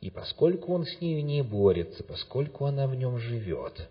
И 0.00 0.10
поскольку 0.10 0.74
он 0.74 0.84
с 0.84 1.00
нею 1.00 1.24
не 1.24 1.42
борется, 1.42 2.02
поскольку 2.02 2.64
она 2.64 2.88
в 2.88 2.94
нем 2.96 3.18
живет, 3.18 3.88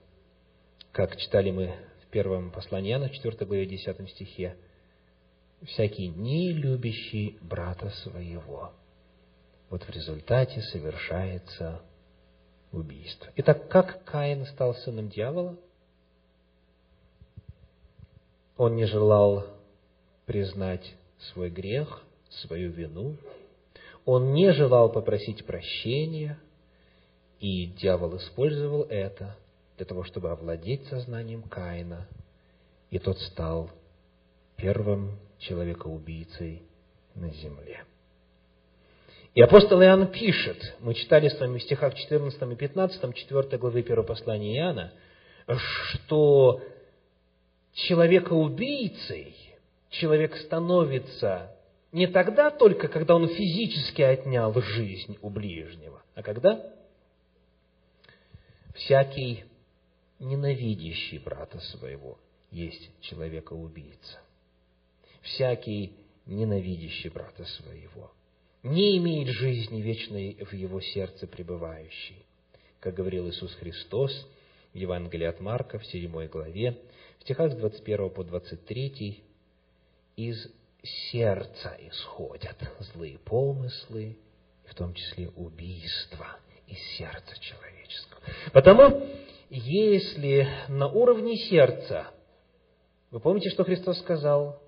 как 0.91 1.15
читали 1.15 1.52
мы 1.52 1.74
в 2.04 2.08
первом 2.08 2.52
послании 2.52 2.91
Иоанна, 2.91 3.10
4 3.10 3.46
главе, 3.46 3.65
10 3.65 4.10
стихе, 4.10 4.58
всякий 5.65 6.10
не 6.10 6.54
любящий 6.54 7.38
брата 7.41 7.89
своего. 8.04 8.74
Вот 9.69 9.84
в 9.84 9.89
результате 9.89 10.62
совершается 10.62 11.82
убийство. 12.71 13.32
Итак, 13.38 13.69
как 13.69 14.04
Каин 14.04 14.45
стал 14.45 14.76
сыном 14.76 15.10
дьявола? 15.10 15.58
Он 18.58 18.76
не 18.76 18.86
желал 18.86 19.45
признать 20.26 20.93
свой 21.32 21.50
грех, 21.50 22.04
свою 22.30 22.71
вину. 22.71 23.15
Он 24.06 24.34
не 24.34 24.52
желал 24.54 24.91
попросить 24.91 25.45
прощения, 25.45 26.39
и 27.39 27.67
дьявол 27.67 28.17
использовал 28.17 28.84
это 28.84 29.36
для 29.78 29.86
того, 29.86 30.04
чтобы 30.04 30.32
овладеть 30.32 30.86
сознанием 30.88 31.43
Каина, 31.43 32.08
и 32.91 33.00
тот 33.00 33.19
стал 33.19 33.71
первым 34.62 35.19
человека-убийцей 35.39 36.62
на 37.15 37.30
земле. 37.32 37.84
И 39.34 39.41
апостол 39.41 39.82
Иоанн 39.82 40.08
пишет, 40.08 40.76
мы 40.80 40.93
читали 40.93 41.30
с 41.30 41.39
вами 41.39 41.58
в 41.58 41.63
стихах 41.63 41.95
14 41.95 42.41
и 42.41 42.56
15, 42.56 43.15
4 43.15 43.58
главы 43.58 43.80
1 43.80 44.06
послания 44.06 44.58
Иоанна, 44.58 44.93
что 45.47 46.62
человека-убийцей 47.74 49.36
человек 49.89 50.36
становится 50.38 51.56
не 51.91 52.08
тогда 52.08 52.52
только, 52.52 52.88
когда 52.88 53.15
он 53.15 53.28
физически 53.30 54.02
отнял 54.02 54.54
жизнь 54.62 55.17
у 55.21 55.30
ближнего, 55.30 56.04
а 56.13 56.21
когда 56.21 56.71
всякий 58.76 59.45
ненавидящий 60.19 61.17
брата 61.19 61.60
своего 61.60 62.19
есть 62.52 62.89
человека-убийца 63.02 64.19
всякий 65.22 65.94
ненавидящий 66.26 67.10
брата 67.10 67.46
своего, 67.46 68.12
не 68.63 68.98
имеет 68.98 69.30
жизни 69.30 69.82
вечной 69.82 70.38
в 70.44 70.54
его 70.54 70.82
сердце 70.82 71.28
пребывающей. 71.28 72.26
Как 72.80 72.96
говорил 72.96 73.30
Иисус 73.30 73.54
Христос 73.56 74.12
в 74.74 74.78
Евангелии 74.78 75.26
от 75.26 75.40
Марка 75.40 75.80
в 75.80 75.86
7 75.86 76.28
главе, 76.28 76.78
в 77.19 77.24
стихах 77.24 77.52
с 77.52 77.56
21 77.56 78.10
по 78.10 78.24
23, 78.24 79.24
из 80.17 80.48
сердца 81.12 81.78
исходят 81.80 82.58
злые 82.80 83.19
помыслы, 83.19 84.17
в 84.65 84.76
том 84.76 84.94
числе 84.94 85.30
убийства 85.30 86.40
из 86.67 86.80
сердца 86.98 87.40
человеческого. 87.40 88.22
Потому, 88.54 89.06
если 89.50 90.48
на 90.69 90.88
уровне 90.88 91.36
сердца, 91.38 92.08
вы 93.12 93.19
помните, 93.19 93.50
что 93.50 93.63
Христос 93.63 94.00
сказал? 94.00 94.62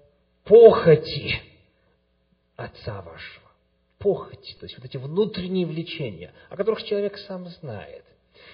Похоти 0.43 1.41
отца 2.55 3.01
вашего. 3.01 3.43
Похоти, 3.99 4.55
то 4.59 4.65
есть 4.65 4.77
вот 4.77 4.85
эти 4.85 4.97
внутренние 4.97 5.65
влечения, 5.65 6.33
о 6.49 6.57
которых 6.57 6.83
человек 6.83 7.17
сам 7.19 7.47
знает. 7.47 8.03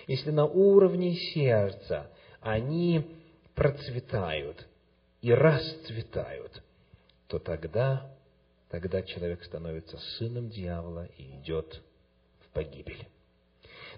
Если 0.08 0.32
на 0.32 0.46
уровне 0.46 1.16
сердца 1.16 2.10
они 2.42 3.06
процветают 3.56 4.68
и 5.22 5.34
расцветают, 5.34 6.62
то 7.28 7.40
тогда, 7.40 8.12
тогда 8.70 9.02
человек 9.02 9.44
становится 9.44 9.98
сыном 10.18 10.50
дьявола 10.50 11.08
и 11.18 11.24
идет 11.38 11.82
в 12.42 12.54
погибель. 12.54 13.08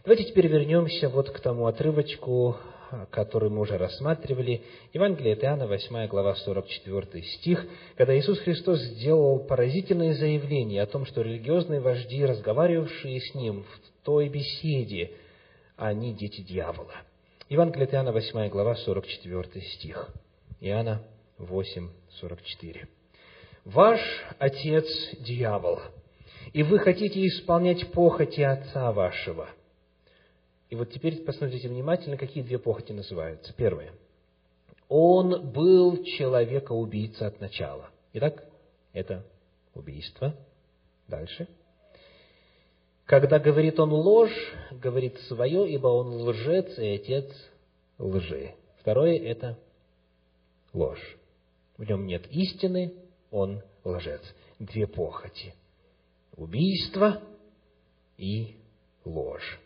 Давайте 0.03 0.25
теперь 0.25 0.47
вернемся 0.47 1.09
вот 1.09 1.29
к 1.29 1.39
тому 1.41 1.67
отрывочку, 1.67 2.57
который 3.09 3.49
мы 3.49 3.61
уже 3.61 3.77
рассматривали. 3.77 4.63
Евангелие 4.93 5.33
от 5.33 5.43
Иоанна, 5.43 5.67
8 5.67 6.07
глава, 6.07 6.35
44 6.35 7.23
стих, 7.23 7.65
когда 7.95 8.17
Иисус 8.17 8.39
Христос 8.39 8.79
сделал 8.79 9.39
поразительное 9.39 10.13
заявление 10.13 10.81
о 10.81 10.87
том, 10.87 11.05
что 11.05 11.21
религиозные 11.21 11.79
вожди, 11.79 12.25
разговаривавшие 12.25 13.21
с 13.21 13.35
Ним 13.35 13.63
в 13.63 14.03
той 14.05 14.29
беседе, 14.29 15.11
они 15.77 16.13
дети 16.13 16.41
дьявола. 16.41 16.93
Евангелие 17.49 17.85
от 17.87 17.93
Иоанна, 17.93 18.11
8 18.11 18.49
глава, 18.49 18.75
44 18.75 19.61
стих. 19.61 20.09
Иоанна 20.59 21.01
8, 21.37 21.89
44. 22.19 22.87
«Ваш 23.65 23.99
отец– 24.39 24.85
дьявол, 25.19 25.79
и 26.51 26.63
вы 26.63 26.79
хотите 26.79 27.25
исполнять 27.27 27.91
похоти 27.91 28.41
отца 28.41 28.91
вашего». 28.91 29.47
И 30.71 30.75
вот 30.75 30.89
теперь 30.89 31.21
посмотрите 31.23 31.67
внимательно, 31.67 32.15
какие 32.15 32.43
две 32.43 32.57
похоти 32.57 32.93
называются. 32.93 33.53
Первое. 33.53 33.91
Он 34.87 35.51
был 35.51 36.01
человека-убийца 36.03 37.27
от 37.27 37.41
начала. 37.41 37.89
Итак, 38.13 38.45
это 38.93 39.25
убийство. 39.73 40.33
Дальше. 41.09 41.49
Когда 43.03 43.37
говорит 43.37 43.81
он 43.81 43.91
ложь, 43.91 44.53
говорит 44.71 45.19
свое, 45.27 45.69
ибо 45.69 45.87
он 45.87 46.21
лжец 46.21 46.77
и 46.79 46.87
отец 46.87 47.29
лжи. 47.99 48.55
Второе– 48.79 49.17
это 49.19 49.59
ложь. 50.71 51.17
В 51.75 51.83
нем 51.83 52.07
нет 52.07 52.27
истины, 52.31 52.93
он 53.29 53.61
лжец. 53.83 54.21
Две 54.57 54.87
похоти. 54.87 55.53
Убийство 56.37 57.21
и 58.17 58.55
ложь. 59.03 59.59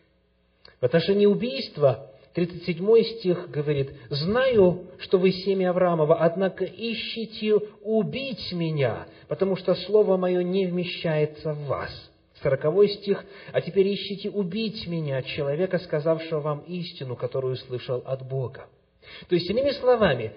В 0.80 0.84
отношении 0.84 1.26
убийства 1.26 2.10
37 2.34 3.02
стих 3.18 3.50
говорит, 3.50 3.92
«Знаю, 4.10 4.84
что 4.98 5.18
вы 5.18 5.32
семя 5.32 5.70
Авраамова, 5.70 6.16
однако 6.16 6.66
ищите 6.66 7.54
убить 7.82 8.52
меня, 8.52 9.06
потому 9.28 9.56
что 9.56 9.74
слово 9.74 10.18
мое 10.18 10.42
не 10.42 10.66
вмещается 10.66 11.54
в 11.54 11.66
вас». 11.66 11.90
40 12.42 12.90
стих, 12.90 13.24
«А 13.52 13.62
теперь 13.62 13.92
ищите 13.94 14.28
убить 14.28 14.86
меня, 14.86 15.22
человека, 15.22 15.78
сказавшего 15.78 16.40
вам 16.40 16.58
истину, 16.68 17.16
которую 17.16 17.56
слышал 17.56 18.02
от 18.04 18.28
Бога». 18.28 18.66
То 19.28 19.34
есть, 19.34 19.48
иными 19.48 19.70
словами, 19.70 20.32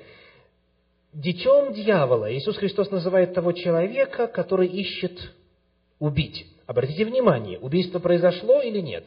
детем 1.11 1.73
дьявола 1.73 2.34
Иисус 2.34 2.55
Христос 2.57 2.91
называет 2.91 3.34
того 3.34 3.51
человека, 3.51 4.27
который 4.27 4.67
ищет 4.67 5.34
убить. 5.99 6.45
Обратите 6.65 7.03
внимание, 7.03 7.59
убийство 7.59 7.99
произошло 7.99 8.61
или 8.61 8.80
нет? 8.80 9.03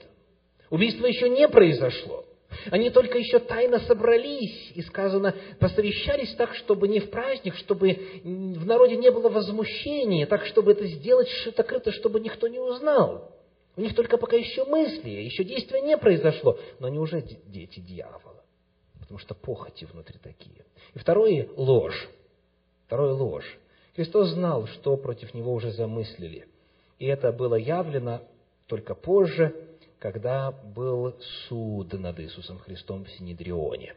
Убийство 0.73 1.05
еще 1.05 1.29
не 1.29 1.47
произошло. 1.49 2.25
Они 2.71 2.89
только 2.89 3.19
еще 3.19 3.39
тайно 3.39 3.79
собрались, 3.81 4.73
и 4.75 4.81
сказано, 4.81 5.35
посовещались 5.61 6.35
так, 6.35 6.55
чтобы 6.55 6.89
не 6.89 6.99
в 6.99 7.11
праздник, 7.11 7.55
чтобы 7.57 7.93
в 8.25 8.65
народе 8.65 8.97
не 8.97 9.11
было 9.11 9.29
возмущения, 9.29 10.27
так, 10.27 10.47
чтобы 10.47 10.73
это 10.73 10.87
сделать 10.87 11.29
шито-крыто, 11.29 11.93
чтобы 11.93 12.21
никто 12.21 12.49
не 12.49 12.59
узнал. 12.59 13.31
У 13.77 13.83
них 13.83 13.95
только 13.95 14.17
пока 14.17 14.37
еще 14.37 14.65
мысли, 14.65 15.11
еще 15.11 15.45
действия 15.45 15.83
не 15.83 15.99
произошло, 15.99 16.59
но 16.79 16.87
они 16.87 16.99
уже 16.99 17.21
дети 17.21 17.81
дьявола, 17.81 18.43
потому 18.99 19.19
что 19.19 19.35
похоти 19.35 19.87
внутри 19.93 20.19
такие. 20.23 20.65
И 20.95 20.99
второе– 20.99 21.49
ложь. 21.57 22.09
Второе– 22.87 23.13
ложь. 23.13 23.59
Христос 23.95 24.31
знал, 24.31 24.67
что 24.69 24.97
против 24.97 25.35
Него 25.35 25.53
уже 25.53 25.71
замыслили, 25.71 26.47
и 26.99 27.05
это 27.05 27.31
было 27.31 27.57
явлено 27.57 28.23
только 28.69 28.95
позже– 28.95 29.55
когда 30.03 30.51
был 30.51 31.15
суд 31.47 31.93
над 31.93 32.19
Иисусом 32.19 32.59
Христом 32.59 33.05
в 33.05 33.11
Синедрионе. 33.13 33.95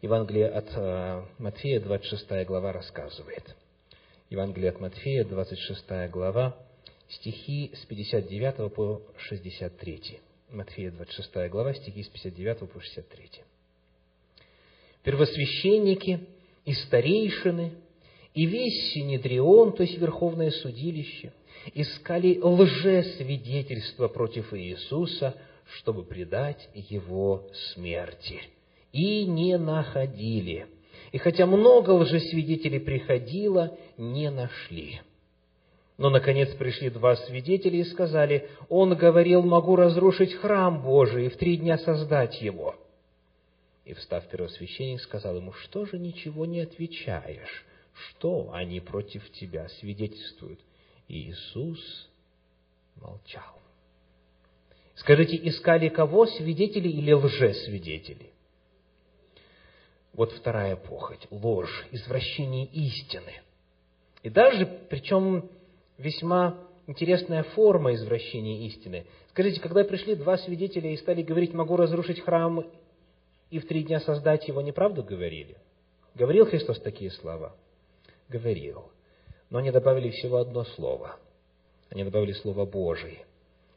Евангелие 0.00 0.48
от 0.48 0.66
э, 0.74 1.26
Матфея, 1.36 1.78
26 1.78 2.46
глава, 2.46 2.72
рассказывает. 2.72 3.54
Евангелие 4.30 4.70
от 4.70 4.80
Матфея, 4.80 5.26
26 5.26 6.10
глава, 6.10 6.56
стихи 7.06 7.70
с 7.74 7.84
59 7.84 8.72
по 8.72 9.02
63. 9.18 10.20
Матфея, 10.52 10.90
26 10.90 11.50
глава, 11.50 11.74
стихи 11.74 12.02
с 12.02 12.08
59 12.08 12.70
по 12.70 12.80
63. 12.80 13.30
Первосвященники 15.02 16.20
и 16.64 16.72
старейшины, 16.72 17.72
и 18.32 18.46
весь 18.46 18.94
Синедрион, 18.94 19.74
то 19.74 19.82
есть 19.82 19.98
Верховное 19.98 20.50
судилище– 20.50 21.34
искали 21.74 22.38
лжесвидетельства 22.40 24.08
против 24.08 24.52
Иисуса, 24.54 25.36
чтобы 25.78 26.04
предать 26.04 26.68
Его 26.74 27.48
смерти. 27.72 28.40
И 28.92 29.24
не 29.26 29.56
находили. 29.58 30.66
И 31.12 31.18
хотя 31.18 31.46
много 31.46 31.90
лжесвидетелей 31.90 32.80
приходило, 32.80 33.76
не 33.96 34.30
нашли. 34.30 35.00
Но, 35.98 36.10
наконец, 36.10 36.48
пришли 36.54 36.90
два 36.90 37.16
свидетеля 37.16 37.78
и 37.78 37.84
сказали, 37.84 38.48
«Он 38.68 38.96
говорил, 38.96 39.42
могу 39.42 39.76
разрушить 39.76 40.34
храм 40.34 40.82
Божий 40.82 41.26
и 41.26 41.28
в 41.28 41.36
три 41.36 41.58
дня 41.58 41.78
создать 41.78 42.40
его». 42.40 42.76
И, 43.84 43.94
встав 43.94 44.26
первосвященник, 44.28 45.00
сказал 45.00 45.36
ему, 45.36 45.52
«Что 45.52 45.84
же 45.84 45.98
ничего 45.98 46.46
не 46.46 46.60
отвечаешь? 46.60 47.64
Что 47.92 48.50
они 48.52 48.80
против 48.80 49.30
тебя 49.32 49.68
свидетельствуют?» 49.80 50.60
Иисус 51.08 52.10
молчал. 52.96 53.60
Скажите, 54.96 55.36
искали 55.48 55.88
кого? 55.88 56.26
Свидетелей 56.26 56.90
или 56.90 57.12
лжесвидетелей? 57.12 58.30
Вот 60.12 60.32
вторая 60.32 60.76
похоть, 60.76 61.26
ложь, 61.30 61.86
извращение 61.90 62.66
истины. 62.66 63.40
И 64.22 64.28
даже, 64.28 64.66
причем 64.90 65.48
весьма 65.96 66.58
интересная 66.86 67.42
форма 67.42 67.94
извращения 67.94 68.66
истины. 68.66 69.06
Скажите, 69.30 69.60
когда 69.60 69.84
пришли 69.84 70.14
два 70.14 70.36
свидетеля 70.36 70.90
и 70.92 70.96
стали 70.98 71.22
говорить, 71.22 71.54
могу 71.54 71.76
разрушить 71.76 72.20
храм 72.20 72.64
и 73.50 73.58
в 73.58 73.66
три 73.66 73.82
дня 73.84 74.00
создать 74.00 74.46
его, 74.48 74.60
неправду 74.60 75.02
говорили? 75.02 75.56
Говорил 76.14 76.46
Христос 76.46 76.80
такие 76.80 77.10
слова? 77.10 77.56
Говорил. 78.28 78.90
Но 79.52 79.58
они 79.58 79.70
добавили 79.70 80.08
всего 80.08 80.38
одно 80.38 80.64
слово. 80.64 81.16
Они 81.90 82.04
добавили 82.04 82.32
слово 82.32 82.64
«Божий». 82.64 83.22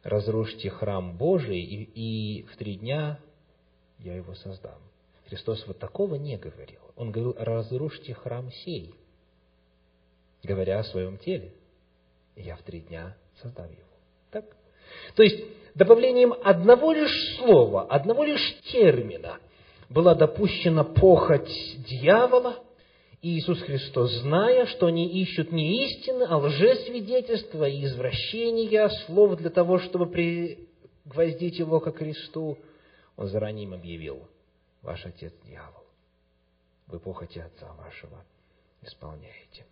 «Разрушьте 0.03 0.69
храм 0.69 1.17
Божий, 1.17 1.59
и, 1.59 1.83
и 1.83 2.43
в 2.43 2.55
три 2.55 2.77
дня 2.77 3.19
я 3.99 4.15
его 4.15 4.35
создам». 4.35 4.79
Христос 5.27 5.67
вот 5.67 5.77
такого 5.77 6.15
не 6.15 6.37
говорил. 6.37 6.79
Он 6.95 7.11
говорил 7.11 7.35
«разрушьте 7.37 8.13
храм 8.13 8.49
сей», 8.63 8.95
говоря 10.43 10.79
о 10.79 10.83
своем 10.85 11.17
теле. 11.17 11.51
Я 12.37 12.55
в 12.55 12.61
три 12.61 12.79
дня 12.79 13.17
создам 13.41 13.65
его. 13.65 13.81
Так? 14.31 14.45
То 15.15 15.23
есть, 15.23 15.43
добавлением 15.73 16.33
одного 16.41 16.93
лишь 16.93 17.35
слова, 17.35 17.85
одного 17.87 18.23
лишь 18.23 18.61
термина 18.71 19.39
была 19.89 20.15
допущена 20.15 20.85
похоть 20.85 21.51
дьявола– 21.85 22.59
Иисус 23.27 23.59
Христос, 23.61 24.11
зная, 24.21 24.67
что 24.67 24.85
они 24.85 25.07
ищут 25.07 25.51
не 25.51 25.85
истины, 25.85 26.25
а 26.29 26.37
лжесвидетельства 26.37 27.67
и 27.67 27.83
извращения 27.85 28.87
слов 29.07 29.37
для 29.37 29.49
того, 29.49 29.79
чтобы 29.79 30.05
пригвоздить 30.05 31.57
его 31.57 31.79
ко 31.79 31.91
кресту, 31.91 32.59
Он 33.17 33.27
заранее 33.27 33.63
им 33.63 33.73
объявил, 33.73 34.27
ваш 34.83 35.03
отец 35.07 35.33
дьявол, 35.43 35.85
вы 36.85 36.99
похоти 36.99 37.39
отца 37.39 37.73
вашего 37.73 38.23
исполняете. 38.83 39.65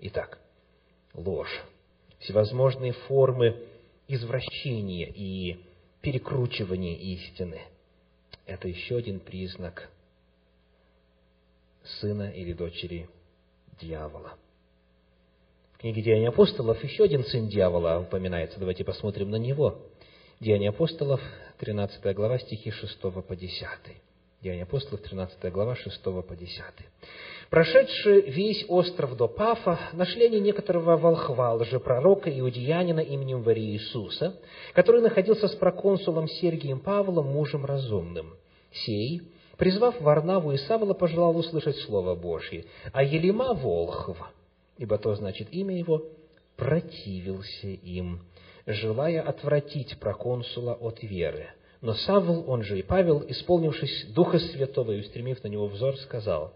Итак, 0.00 0.38
ложь, 1.14 1.64
всевозможные 2.18 2.92
формы 2.92 3.64
извращения 4.08 5.06
и 5.08 5.64
перекручивания 6.02 6.96
истины– 6.96 7.62
это 8.44 8.68
еще 8.68 8.98
один 8.98 9.20
признак 9.20 9.88
сына 12.00 12.30
или 12.30 12.52
дочери 12.52 13.08
дьявола. 13.80 14.34
В 15.74 15.78
книге 15.78 16.02
Деяния 16.02 16.28
апостолов 16.28 16.82
еще 16.82 17.04
один 17.04 17.24
сын 17.24 17.48
дьявола 17.48 18.00
упоминается. 18.00 18.58
Давайте 18.58 18.84
посмотрим 18.84 19.30
на 19.30 19.36
него. 19.36 19.78
Деяния 20.40 20.70
апостолов, 20.70 21.20
13 21.58 22.14
глава, 22.14 22.38
стихи 22.38 22.70
6 22.70 23.00
по 23.00 23.36
10. 23.36 23.68
Деяния 24.42 24.62
апостолов, 24.64 25.02
13 25.02 25.52
глава, 25.52 25.76
6 25.76 26.02
по 26.02 26.36
10. 26.36 26.62
Прошедший 27.50 28.22
весь 28.30 28.64
остров 28.68 29.16
до 29.16 29.26
Пафа, 29.26 29.78
нашли 29.92 30.26
они 30.26 30.38
некоторого 30.40 30.96
волхва, 30.96 31.54
лжепророка 31.54 32.28
иудеянина 32.28 33.00
именем 33.00 33.42
Вари 33.42 33.72
Иисуса, 33.72 34.38
который 34.74 35.00
находился 35.00 35.48
с 35.48 35.54
проконсулом 35.54 36.28
Сергием 36.28 36.80
Павлом, 36.80 37.26
мужем 37.28 37.64
разумным. 37.64 38.34
Сей, 38.72 39.22
Призвав 39.58 40.00
Варнаву 40.00 40.52
и 40.52 40.56
Савла, 40.56 40.94
пожелал 40.94 41.36
услышать 41.36 41.76
Слово 41.78 42.14
Божье, 42.14 42.64
а 42.92 43.02
Елима 43.02 43.54
Волхв, 43.54 44.16
ибо 44.78 44.98
то 44.98 45.16
значит 45.16 45.48
имя 45.50 45.76
его, 45.76 46.04
противился 46.56 47.66
им, 47.66 48.20
желая 48.66 49.20
отвратить 49.20 49.98
проконсула 49.98 50.74
от 50.74 51.02
веры. 51.02 51.48
Но 51.80 51.94
Савл, 51.94 52.48
он 52.48 52.62
же 52.62 52.78
и 52.78 52.82
Павел, 52.82 53.24
исполнившись 53.26 54.06
Духа 54.14 54.38
Святого 54.38 54.92
и 54.92 55.00
устремив 55.00 55.42
на 55.42 55.48
него 55.48 55.66
взор, 55.66 55.96
сказал, 55.98 56.54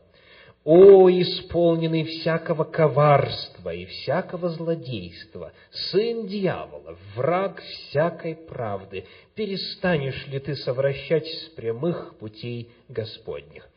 «О, 0.65 1.11
исполненный 1.11 2.05
всякого 2.05 2.63
коварства 2.63 3.75
и 3.75 3.85
всякого 3.85 4.49
злодейства, 4.51 5.53
сын 5.71 6.29
дьявола, 6.29 6.97
враг 7.17 7.61
всякой 7.61 8.37
правды, 8.37 9.05
перестанешь 9.35 10.27
ли 10.29 10.39
ты 10.39 10.55
совращать 10.55 11.27
с 11.27 11.49
прямых 11.57 12.17
путей 12.19 12.71
Господних?» 12.89 13.69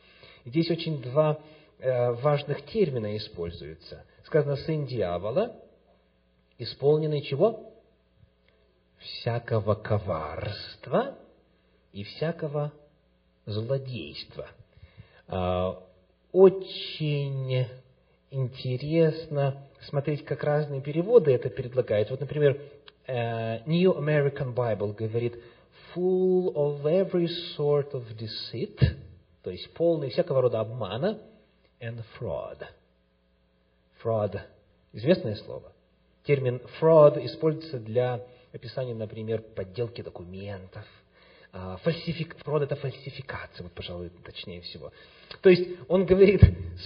Здесь 0.46 0.70
очень 0.70 1.02
два 1.02 1.40
э, 1.80 2.12
важных 2.12 2.64
термина 2.68 3.18
используются. 3.18 4.06
Сказано 4.24 4.56
«сын 4.58 4.86
дьявола», 4.86 5.56
исполненный 6.60 7.22
чего? 7.22 7.74
Всякого 9.00 9.74
коварства 9.74 11.18
и 11.92 12.04
всякого 12.04 12.72
злодейства. 13.46 14.50
Очень 16.36 17.66
интересно 18.30 19.66
смотреть, 19.88 20.26
как 20.26 20.44
разные 20.44 20.82
переводы 20.82 21.32
это 21.32 21.50
предлагают. 21.50 22.10
Вот, 22.10 22.20
например, 22.20 22.60
э, 23.08 23.60
New 23.66 23.94
American 23.94 24.54
Bible 24.54 24.94
говорит 24.94 25.42
full 25.96 26.54
of 26.54 26.84
every 26.84 27.30
sort 27.58 27.94
of 27.94 28.04
deceit, 28.18 28.78
то 29.44 29.50
есть 29.50 29.72
полный 29.76 30.10
всякого 30.10 30.42
рода 30.42 30.60
обмана, 30.60 31.22
and 31.80 32.04
fraud. 32.20 32.66
Fraud– 34.04 34.38
известное 34.92 35.36
слово. 35.36 35.72
Термин 36.26 36.62
fraud 36.82 37.26
используется 37.26 37.80
для 37.80 38.26
описания, 38.52 38.94
например, 38.94 39.42
подделки 39.42 40.02
документов– 40.02 40.84
а, 41.58 41.78
фальсифик... 41.78 42.36
Прод– 42.44 42.62
это 42.64 42.76
фальсификация, 42.76 43.64
вот, 43.64 43.72
пожалуй, 43.72 44.10
точнее 44.26 44.60
всего. 44.60 44.92
То 45.42 45.50
есть, 45.50 45.80
он 45.88 46.06
говорит, 46.06 46.42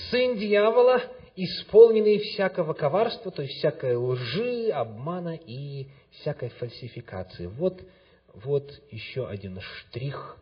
сын 0.09 0.37
дьявола, 0.37 1.01
исполненный 1.35 2.19
всякого 2.19 2.73
коварства, 2.73 3.31
то 3.31 3.41
есть, 3.41 3.55
всякой 3.55 3.95
лжи, 3.95 4.69
обмана 4.69 5.35
и 5.35 5.87
всякой 6.11 6.49
фальсификации. 6.49 7.47
Вот, 7.47 7.81
вот 8.33 8.71
еще 8.91 9.27
один 9.27 9.59
штрих 9.61 10.37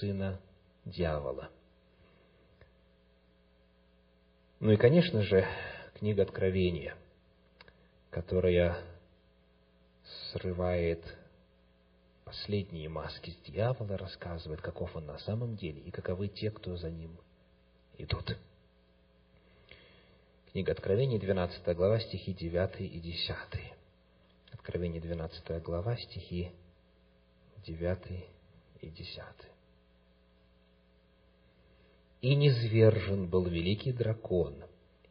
сына 0.00 0.40
дьявола. 0.84 1.50
Ну 4.60 4.72
и, 4.72 4.76
конечно 4.76 5.22
же, 5.22 5.46
книга 5.94 6.22
Откровения, 6.22 6.94
которая 8.10 8.78
срывает 10.32 11.04
последние 12.24 12.88
маски 12.88 13.30
с 13.30 13.36
дьявола 13.50 13.98
рассказывает, 13.98 14.60
каков 14.60 14.96
он 14.96 15.06
на 15.06 15.18
самом 15.18 15.56
деле 15.56 15.80
и 15.80 15.90
каковы 15.90 16.28
те, 16.28 16.50
кто 16.50 16.76
за 16.76 16.90
ним 16.90 17.18
идут. 17.98 18.36
Книга 20.52 20.72
Откровения, 20.72 21.18
12 21.18 21.76
глава, 21.76 21.98
стихи 22.00 22.32
9 22.32 22.80
и 22.80 23.00
10. 23.00 23.36
Откровение, 24.52 25.00
12 25.00 25.62
глава, 25.62 25.96
стихи 25.96 26.52
9 27.66 28.24
и 28.80 28.88
10. 28.88 29.22
«И 32.20 32.34
низвержен 32.36 33.28
был 33.28 33.46
великий 33.46 33.92
дракон, 33.92 34.62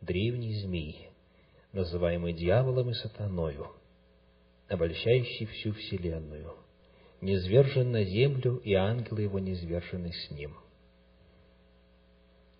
древний 0.01 0.61
змей, 0.61 1.09
называемый 1.71 2.33
дьяволом 2.33 2.89
и 2.89 2.93
сатаною, 2.93 3.67
обольщающий 4.67 5.45
всю 5.47 5.73
вселенную, 5.73 6.55
низвержен 7.21 7.91
на 7.91 8.03
землю, 8.03 8.57
и 8.57 8.73
ангелы 8.73 9.23
его 9.23 9.39
низвержены 9.39 10.11
с 10.11 10.31
ним. 10.31 10.55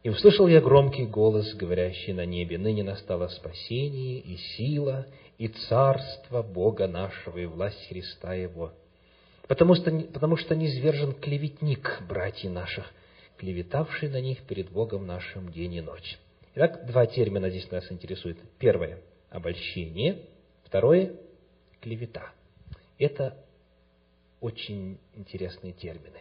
И 0.04 0.10
услышал 0.10 0.48
я 0.48 0.60
громкий 0.60 1.06
голос, 1.06 1.54
говорящий 1.56 2.12
на 2.12 2.26
небе, 2.26 2.58
«Ныне 2.58 2.84
настало 2.84 3.30
спасение 3.30 4.20
и 4.20 4.36
сила, 4.36 5.08
и 5.38 5.48
царство 5.48 6.44
Бога 6.44 6.88
нашего, 6.88 7.38
и 7.38 7.46
власть 7.46 7.88
Христа 7.88 8.34
Его, 8.34 8.74
потому 9.48 9.76
что, 9.76 9.92
потому 10.14 10.36
что 10.36 10.56
низвержен 10.56 11.14
клеветник 11.14 12.02
братьев 12.08 12.52
наших, 12.52 12.86
клеветавший 13.38 14.10
на 14.10 14.20
них 14.20 14.42
перед 14.44 14.70
Богом 14.70 15.08
нашим 15.08 15.52
день 15.52 15.76
и 15.76 15.82
ночь». 15.82 16.20
Итак, 16.56 16.86
два 16.86 17.06
термина 17.08 17.50
здесь 17.50 17.72
нас 17.72 17.90
интересуют. 17.90 18.38
Первое– 18.60 19.00
обольщение. 19.32 20.26
Второе– 20.66 21.14
клевета. 21.82 22.30
Это 23.00 23.38
очень 24.40 25.00
интересные 25.16 25.74
термины. 25.74 26.20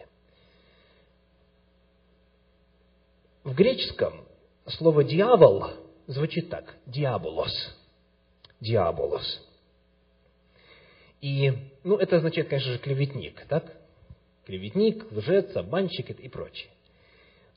В 3.43 3.53
греческом 3.53 4.25
слово 4.67 5.03
«дьявол» 5.03 5.65
звучит 6.07 6.49
так– 6.49 6.75
«диаболос». 6.85 7.51
«Диаболос». 8.61 9.41
И, 11.19 11.51
ну, 11.83 11.97
это 11.97 12.17
означает, 12.17 12.47
конечно 12.47 12.71
же, 12.71 12.79
клеветник, 12.79 13.45
так? 13.47 13.77
Клеветник, 14.45 15.11
лжец, 15.11 15.55
обманщик 15.55 16.09
и 16.11 16.29
прочее. 16.29 16.69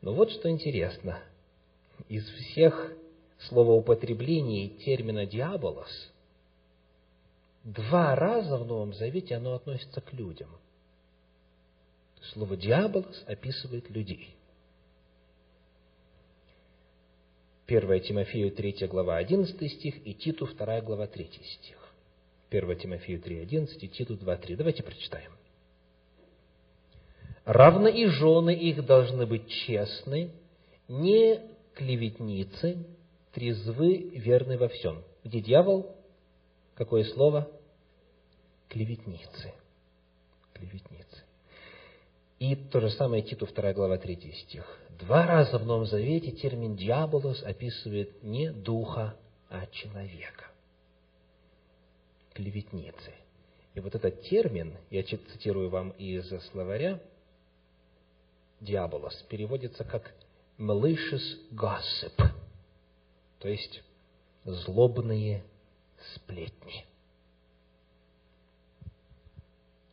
Но 0.02 0.12
вот 0.12 0.30
что 0.32 0.50
интересно. 0.50 1.20
Из 2.08 2.24
всех 2.28 2.92
словоупотреблений 3.38 4.68
термина 4.84 5.24
«диаболос» 5.24 6.10
Два 7.62 8.14
раза 8.14 8.58
в 8.58 8.66
Новом 8.66 8.94
Завете 8.94 9.34
оно 9.34 9.54
относится 9.54 10.00
к 10.00 10.12
людям. 10.12 10.48
Слово 12.32 12.56
«диаболос» 12.56 13.24
описывает 13.26 13.90
людей. 13.90 14.36
1 17.66 18.00
Тимофею 18.00 18.52
3 18.52 18.86
глава 18.86 19.16
11 19.16 19.72
стих 19.72 20.06
и 20.06 20.14
Титу 20.14 20.46
2 20.46 20.80
глава 20.82 21.06
3 21.06 21.24
стих. 21.24 21.76
1 22.50 22.78
Тимофею 22.78 23.20
3, 23.20 23.40
11 23.40 23.82
и 23.82 23.88
Титу 23.88 24.16
2, 24.16 24.36
3. 24.36 24.56
Давайте 24.56 24.82
прочитаем. 24.82 25.32
«Равно 27.44 27.88
и 27.88 28.06
жены 28.06 28.54
их 28.54 28.84
должны 28.84 29.24
быть 29.26 29.48
честны, 29.48 30.30
не 30.88 31.40
клеветницы, 31.74 32.78
трезвы, 33.32 34.10
верны 34.14 34.58
во 34.58 34.68
всем». 34.68 35.02
Где 35.22 35.40
дьявол? 35.40 35.94
Какое 36.74 37.04
слово? 37.04 37.48
клеветницы. 38.76 39.54
Клеветницы. 40.52 41.22
И 42.38 42.54
то 42.54 42.80
же 42.80 42.90
самое 42.90 43.22
Титу 43.22 43.46
2 43.46 43.72
глава 43.72 43.98
3 43.98 44.32
стих. 44.32 44.64
Два 44.98 45.26
раза 45.26 45.58
в 45.58 45.66
Новом 45.66 45.86
Завете 45.86 46.30
термин 46.30 46.74
«диаболос» 46.74 47.42
описывает 47.42 48.22
не 48.22 48.50
духа, 48.50 49.16
а 49.50 49.66
человека. 49.66 50.46
Клеветницы. 52.32 53.12
И 53.74 53.80
вот 53.80 53.94
этот 53.94 54.22
термин, 54.22 54.74
я 54.90 55.02
цитирую 55.02 55.68
вам 55.68 55.90
из 55.90 56.28
словаря, 56.50 57.00
«диаболос» 58.60 59.14
переводится 59.28 59.84
как 59.84 60.14
«malicious 60.58 61.40
gossip», 61.52 62.14
то 63.38 63.48
есть 63.48 63.82
«злобные 64.44 65.44
сплетни» 66.14 66.86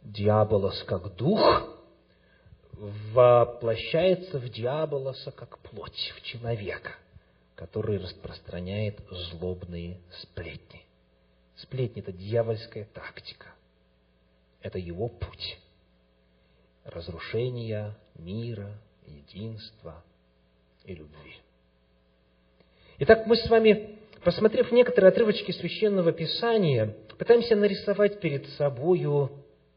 диаболос 0.04 0.84
как 0.84 1.16
дух 1.16 1.73
воплощается 2.74 4.40
в 4.40 4.50
диаболоса 4.50 5.32
как 5.32 5.60
плоть, 5.60 6.14
в 6.18 6.22
человека, 6.24 6.96
который 7.56 7.98
распространяет 7.98 9.00
злобные 9.10 10.00
сплетни. 10.22 10.84
Сплетни– 11.56 12.02
это 12.04 12.12
дьявольская 12.12 12.86
тактика. 12.94 13.48
Это 14.62 14.80
его 14.80 15.08
путь 15.08 15.60
разрушения 16.84 17.96
мира, 18.16 18.78
единства 19.06 20.04
и 20.86 20.96
любви. 20.96 21.38
Итак, 23.00 23.26
мы 23.26 23.36
с 23.38 23.50
вами, 23.50 24.00
посмотрев 24.24 24.72
некоторые 24.72 25.10
отрывочки 25.10 25.52
Священного 25.52 26.12
Писания, 26.12 26.96
пытаемся 27.18 27.56
нарисовать 27.56 28.20
перед 28.20 28.48
собою 28.50 29.32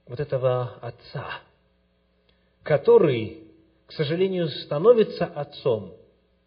вот 0.06 0.20
этого 0.20 0.78
отца, 0.80 1.40
который, 2.66 3.44
к 3.86 3.92
сожалению, 3.92 4.48
становится 4.48 5.24
отцом 5.24 5.94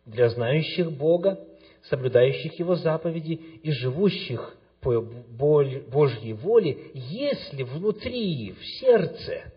для 0.05 0.29
знающих 0.29 0.91
Бога, 0.91 1.39
соблюдающих 1.83 2.59
Его 2.59 2.75
заповеди 2.75 3.31
и 3.31 3.71
живущих 3.71 4.57
по 4.81 4.99
Божьей 4.99 6.33
воле, 6.33 6.91
если 6.93 7.63
внутри, 7.63 8.51
в 8.51 8.65
сердце 8.79 9.53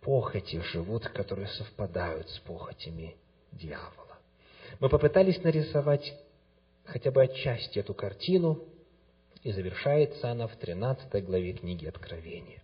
похоти 0.00 0.60
живут, 0.72 1.06
которые 1.08 1.46
совпадают 1.46 2.28
с 2.30 2.40
похотями 2.40 3.14
дьявола. 3.52 4.18
Мы 4.80 4.88
попытались 4.88 5.40
нарисовать 5.44 6.12
хотя 6.84 7.12
бы 7.12 7.22
отчасти 7.22 7.78
эту 7.78 7.94
картину, 7.94 8.64
и 9.44 9.52
завершается 9.52 10.30
она 10.30 10.48
в 10.48 10.56
13 10.56 11.24
главе 11.24 11.52
книги 11.52 11.86
Откровения. 11.86 12.62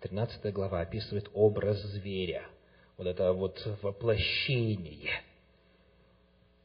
13 0.00 0.52
глава 0.52 0.80
описывает 0.80 1.30
образ 1.34 1.80
зверя, 1.82 2.44
вот 2.96 3.06
это 3.06 3.32
вот 3.32 3.60
воплощение 3.82 5.22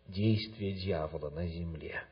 действия 0.08 0.74
дьявола 0.74 1.30
на 1.30 1.48
земле. 1.48 2.04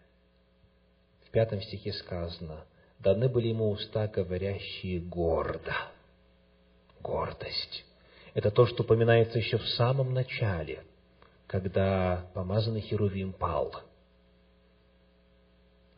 В 1.28 1.32
пятом 1.32 1.62
стихе 1.62 1.94
сказано, 1.94 2.66
даны 3.00 3.30
были 3.30 3.50
ему 3.50 3.70
уста, 3.70 4.08
говорящие 4.08 5.00
гордо. 5.00 5.76
Гордость. 7.02 7.86
Это 8.34 8.52
то, 8.52 8.66
что 8.66 8.84
упоминается 8.84 9.38
еще 9.38 9.58
в 9.58 9.68
самом 9.70 10.14
начале, 10.14 10.84
когда 11.48 12.30
помазанный 12.34 12.82
Херувим 12.82 13.34
пал– 13.34 13.74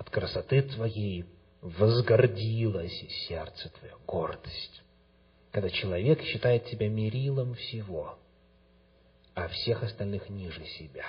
от 0.01 0.09
красоты 0.09 0.63
Твоей 0.63 1.25
возгордилось 1.61 3.05
сердце 3.27 3.69
Твое, 3.69 3.93
гордость. 4.07 4.81
Когда 5.51 5.69
человек 5.69 6.21
считает 6.21 6.65
себя 6.67 6.87
мерилом 6.87 7.55
всего, 7.55 8.17
а 9.33 9.47
всех 9.49 9.83
остальных 9.83 10.29
ниже 10.29 10.65
себя. 10.65 11.05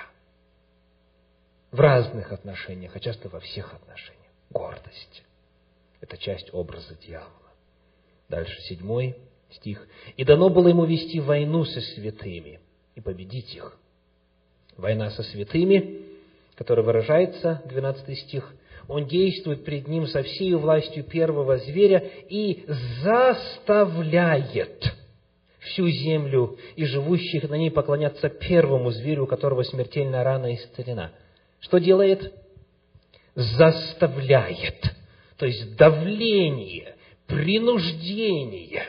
В 1.71 1.79
разных 1.79 2.31
отношениях, 2.31 2.95
а 2.95 2.99
часто 2.99 3.29
во 3.29 3.39
всех 3.39 3.73
отношениях. 3.73 4.31
Гордость. 4.49 5.23
Это 6.01 6.17
часть 6.17 6.53
образа 6.53 6.95
дьявола. 6.95 7.31
Дальше 8.29 8.59
седьмой 8.63 9.17
стих. 9.51 9.87
«И 10.17 10.23
дано 10.23 10.49
было 10.49 10.67
ему 10.67 10.85
вести 10.85 11.19
войну 11.19 11.63
со 11.65 11.79
святыми 11.81 12.59
и 12.95 13.01
победить 13.01 13.55
их». 13.55 13.77
Война 14.75 15.11
со 15.11 15.23
святыми, 15.23 16.01
которая 16.55 16.85
выражается, 16.85 17.61
12 17.65 18.19
стих, 18.19 18.53
он 18.87 19.05
действует 19.07 19.63
пред 19.63 19.87
ним 19.87 20.07
со 20.07 20.23
всей 20.23 20.53
властью 20.55 21.03
первого 21.03 21.57
зверя 21.57 21.99
и 22.29 22.65
заставляет 23.01 24.93
всю 25.59 25.87
землю 25.89 26.57
и 26.75 26.85
живущих 26.85 27.49
на 27.49 27.55
ней 27.55 27.71
поклоняться 27.71 28.29
первому 28.29 28.91
зверю, 28.91 29.23
у 29.23 29.27
которого 29.27 29.63
смертельная 29.63 30.23
рана 30.23 30.53
исцелена. 30.53 31.13
Что 31.59 31.77
делает? 31.77 32.33
Заставляет. 33.35 34.83
То 35.37 35.45
есть 35.45 35.75
давление, 35.77 36.95
принуждение 37.27 38.83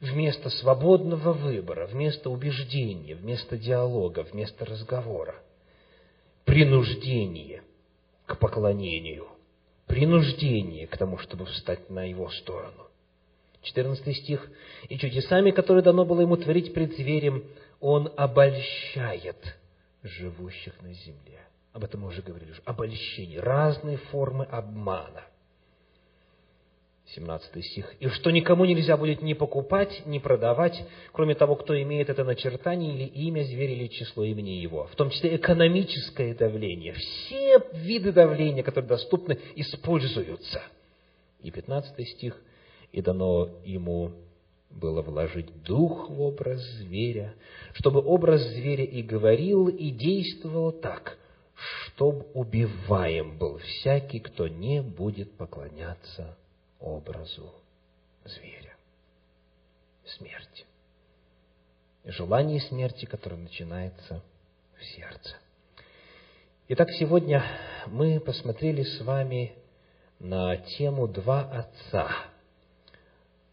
вместо 0.00 0.48
свободного 0.48 1.32
выбора, 1.32 1.86
вместо 1.86 2.30
убеждения, 2.30 3.14
вместо 3.14 3.58
диалога, 3.58 4.26
вместо 4.30 4.64
разговора. 4.64 5.36
Принуждение 6.44 7.62
к 8.28 8.38
поклонению, 8.38 9.26
принуждение 9.86 10.86
к 10.86 10.96
тому, 10.96 11.18
чтобы 11.18 11.46
встать 11.46 11.88
на 11.90 12.04
его 12.04 12.28
сторону. 12.30 12.86
14 13.62 14.16
стих. 14.18 14.48
«И 14.88 14.98
чудесами, 14.98 15.50
которые 15.50 15.82
дано 15.82 16.04
было 16.04 16.20
ему 16.20 16.36
творить 16.36 16.72
пред 16.72 16.94
зверем, 16.94 17.42
он 17.80 18.12
обольщает 18.16 19.56
живущих 20.02 20.80
на 20.82 20.92
земле». 20.92 21.40
Об 21.72 21.84
этом 21.84 22.02
мы 22.02 22.08
уже 22.08 22.22
говорили. 22.22 22.54
Обольщение, 22.64 23.40
разные 23.40 23.96
формы 23.96 24.44
обмана– 24.44 25.24
17 27.14 27.64
стих. 27.64 27.94
«И 28.00 28.08
что 28.08 28.30
никому 28.30 28.64
нельзя 28.64 28.96
будет 28.96 29.22
ни 29.22 29.32
покупать, 29.32 30.02
ни 30.04 30.18
продавать, 30.18 30.84
кроме 31.12 31.34
того, 31.34 31.56
кто 31.56 31.80
имеет 31.80 32.10
это 32.10 32.22
начертание 32.24 32.94
или 32.94 33.04
имя 33.04 33.44
зверя, 33.44 33.72
или 33.72 33.86
число 33.86 34.24
имени 34.24 34.50
его». 34.50 34.84
В 34.92 34.96
том 34.96 35.10
числе 35.10 35.36
экономическое 35.36 36.34
давление. 36.34 36.92
Все 36.92 37.62
виды 37.72 38.12
давления, 38.12 38.62
которые 38.62 38.88
доступны, 38.88 39.38
используются. 39.56 40.62
И 41.42 41.50
15 41.50 42.08
стих. 42.08 42.36
«И 42.92 43.00
дано 43.00 43.48
ему 43.64 44.12
было 44.70 45.00
вложить 45.00 45.62
дух 45.62 46.10
в 46.10 46.20
образ 46.20 46.60
зверя, 46.76 47.34
чтобы 47.72 48.00
образ 48.00 48.42
зверя 48.42 48.84
и 48.84 49.02
говорил, 49.02 49.68
и 49.68 49.90
действовал 49.90 50.72
так, 50.72 51.16
чтоб 51.54 52.26
убиваем 52.34 53.38
был 53.38 53.58
всякий, 53.58 54.20
кто 54.20 54.46
не 54.46 54.82
будет 54.82 55.32
поклоняться 55.38 56.36
образу 56.80 57.52
зверя. 58.24 58.76
Смерть. 60.04 60.66
Желание 62.04 62.60
смерти, 62.60 63.04
которое 63.04 63.36
начинается 63.36 64.22
в 64.78 64.84
сердце. 64.84 65.36
Итак, 66.68 66.90
сегодня 66.92 67.44
мы 67.86 68.20
посмотрели 68.20 68.82
с 68.82 69.00
вами 69.00 69.54
на 70.18 70.56
тему 70.56 71.06
«Два 71.06 71.42
отца», 71.42 72.10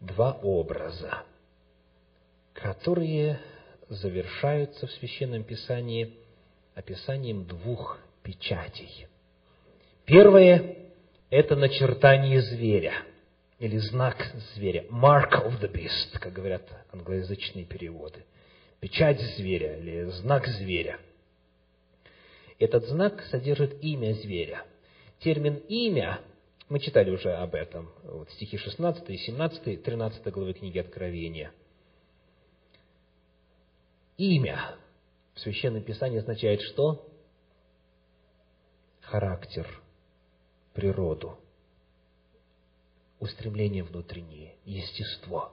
два 0.00 0.32
образа, 0.32 1.24
которые 2.54 3.40
завершаются 3.88 4.86
в 4.86 4.92
Священном 4.92 5.44
Писании 5.44 6.18
описанием 6.74 7.46
двух 7.46 7.98
печатей. 8.22 9.06
Первое– 10.04 10.76
это 11.30 11.56
начертание 11.56 12.40
зверя– 12.40 12.94
или 13.58 13.78
знак 13.78 14.16
зверя, 14.54 14.84
mark 14.90 15.32
of 15.32 15.60
the 15.60 15.72
beast, 15.72 16.18
как 16.18 16.32
говорят 16.32 16.62
англоязычные 16.92 17.64
переводы, 17.64 18.24
печать 18.80 19.20
зверя 19.36 19.78
или 19.78 20.04
знак 20.10 20.46
зверя. 20.46 21.00
Этот 22.58 22.86
знак 22.86 23.22
содержит 23.30 23.82
имя 23.82 24.14
зверя. 24.14 24.64
Термин 25.20 25.56
«имя» 25.68 26.20
мы 26.68 26.80
читали 26.80 27.10
уже 27.10 27.32
об 27.32 27.54
этом, 27.54 27.90
вот 28.02 28.30
стихи 28.32 28.58
16, 28.58 29.20
17, 29.20 29.82
13 29.82 30.32
главы 30.32 30.52
книги 30.52 30.78
Откровения. 30.78 31.52
Имя 34.18 34.76
в 35.34 35.40
Священном 35.40 35.82
Писании 35.82 36.18
означает 36.18 36.60
что? 36.62 37.06
Характер, 39.00 39.66
природу– 40.74 41.38
устремления 43.20 43.84
внутренние, 43.84 44.56
естество. 44.64 45.52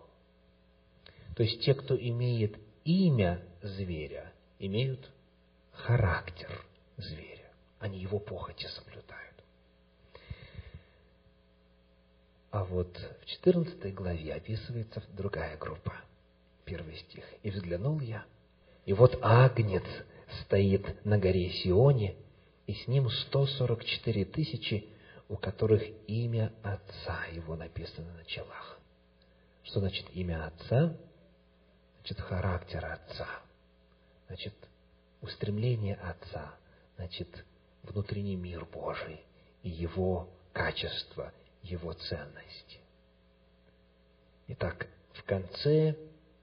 То 1.36 1.44
есть 1.44 1.62
те, 1.62 1.74
кто 1.74 1.96
имеет 1.96 2.58
имя 2.84 3.42
зверя, 3.62 4.32
имеют 4.60 5.10
характер 5.72 6.50
зверя. 6.98 7.52
Они 7.80 8.00
его 8.00 8.20
похоти 8.20 8.68
соблюдают. 8.68 9.34
А 12.52 12.64
вот 12.64 12.96
в 13.22 13.26
14 13.26 13.94
главе 13.96 14.36
описывается 14.36 15.04
другая 15.14 15.58
группа. 15.58 15.94
Первый 16.66 16.96
стих. 16.98 17.26
«И 17.42 17.50
взглянул 17.50 18.00
я, 18.00 18.26
и 18.86 18.94
вот 18.94 19.18
агнец 19.22 19.84
стоит 20.44 21.04
на 21.06 21.18
горе 21.18 21.50
Сионе, 21.50 22.16
и 22.68 22.74
с 22.74 22.88
ним 22.88 23.10
144 23.10 24.26
тысячи 24.26 24.88
у 25.34 25.38
которых 25.38 25.82
имя 26.08 26.54
Отца 26.62 27.26
его 27.32 27.56
написано 27.56 28.14
на 28.14 28.24
челах. 28.24 28.78
Что 29.64 29.80
значит 29.80 30.06
имя 30.14 30.46
Отца? 30.46 30.96
Значит, 31.98 32.20
характер 32.20 32.86
Отца. 32.86 33.28
Значит, 34.28 34.54
устремление 35.22 35.96
Отца. 35.96 36.54
Значит, 36.98 37.46
внутренний 37.82 38.36
мир 38.36 38.66
Божий 38.66 39.22
и 39.64 39.70
Его 39.70 40.30
качество, 40.52 41.34
Его 41.64 41.94
ценности. 41.94 42.80
Итак, 44.50 44.88
в 45.14 45.24
конце 45.24 45.98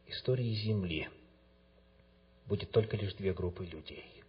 истории 0.09 0.53
Земли 0.53 1.09
будет 2.47 2.73
только 2.73 2.97
лишь 2.97 3.15
две 3.15 3.33
группы 3.33 3.65
людей. 3.65 4.25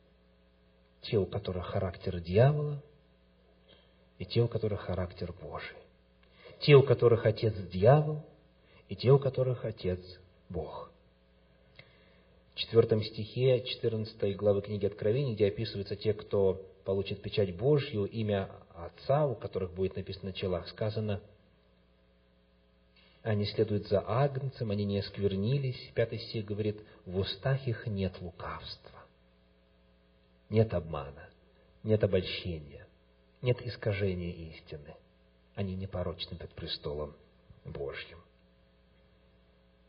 Те, 1.01 1.17
у 1.17 1.25
которых 1.25 1.65
характер 1.65 2.19
дьявола– 2.19 2.79
и 4.21 4.25
те, 4.25 4.43
у 4.43 4.47
которых 4.47 4.81
характер 4.81 5.33
Божий. 5.41 5.77
Те, 6.59 6.75
у 6.75 6.83
которых 6.83 7.25
отец 7.25 7.55
дьявол, 7.71 8.23
и 8.87 8.95
те, 8.95 9.11
у 9.11 9.17
которых 9.17 9.65
отец 9.65 9.99
Бог. 10.47 10.91
В 12.53 12.57
четвертом 12.59 13.01
стихе 13.03 13.63
14 13.63 14.37
главы 14.37 14.61
книги 14.61 14.85
Откровений, 14.85 15.33
где 15.33 15.47
описываются 15.47 15.95
те, 15.95 16.13
кто 16.13 16.61
получит 16.85 17.23
печать 17.23 17.55
Божью, 17.55 18.05
имя 18.05 18.51
Отца, 18.75 19.25
у 19.25 19.33
которых 19.33 19.73
будет 19.73 19.95
написано 19.95 20.25
на 20.27 20.33
челах, 20.33 20.69
сказано, 20.69 21.19
они 23.23 23.45
следуют 23.45 23.87
за 23.87 24.01
агнцем, 24.07 24.69
они 24.69 24.85
не 24.85 24.99
осквернились. 24.99 25.91
Пятый 25.95 26.19
стих 26.19 26.45
говорит, 26.45 26.79
в 27.07 27.17
устах 27.17 27.67
их 27.67 27.87
нет 27.87 28.13
лукавства, 28.21 28.99
нет 30.51 30.75
обмана, 30.75 31.27
нет 31.81 32.03
обольщения 32.03 32.80
нет 33.41 33.61
искажения 33.65 34.31
истины. 34.31 34.95
Они 35.55 35.75
непорочны 35.75 36.37
пред 36.37 36.51
престолом 36.51 37.15
Божьим. 37.65 38.17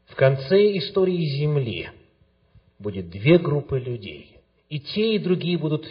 В 0.07 0.14
конце 0.14 0.76
истории 0.76 1.24
Земли 1.38 1.90
будет 2.78 3.11
две 3.11 3.38
группы 3.38 3.78
людей. 3.78 4.38
И 4.68 4.80
те, 4.80 5.14
и 5.14 5.18
другие 5.18 5.59
будут 5.59 5.86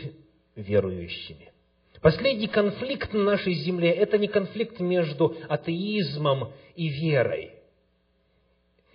верующими. 0.56 1.52
Последний 2.02 2.48
конфликт 2.48 3.14
на 3.14 3.24
нашей 3.24 3.54
земле– 3.54 3.92
это 3.92 4.18
не 4.18 4.28
конфликт 4.28 4.80
между 4.80 5.38
атеизмом 5.48 6.52
и 6.76 6.88
верой. 6.88 7.52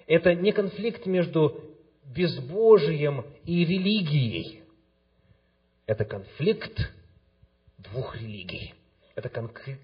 Это 0.08 0.34
не 0.34 0.50
конфликт 0.52 1.06
между 1.06 1.64
безбожием 2.04 3.24
и 3.44 3.64
религией. 3.64 4.62
Это 5.86 6.04
конфликт 6.04 6.92
двух 7.91 8.16
религий. 8.16 8.74
Это 9.14 9.28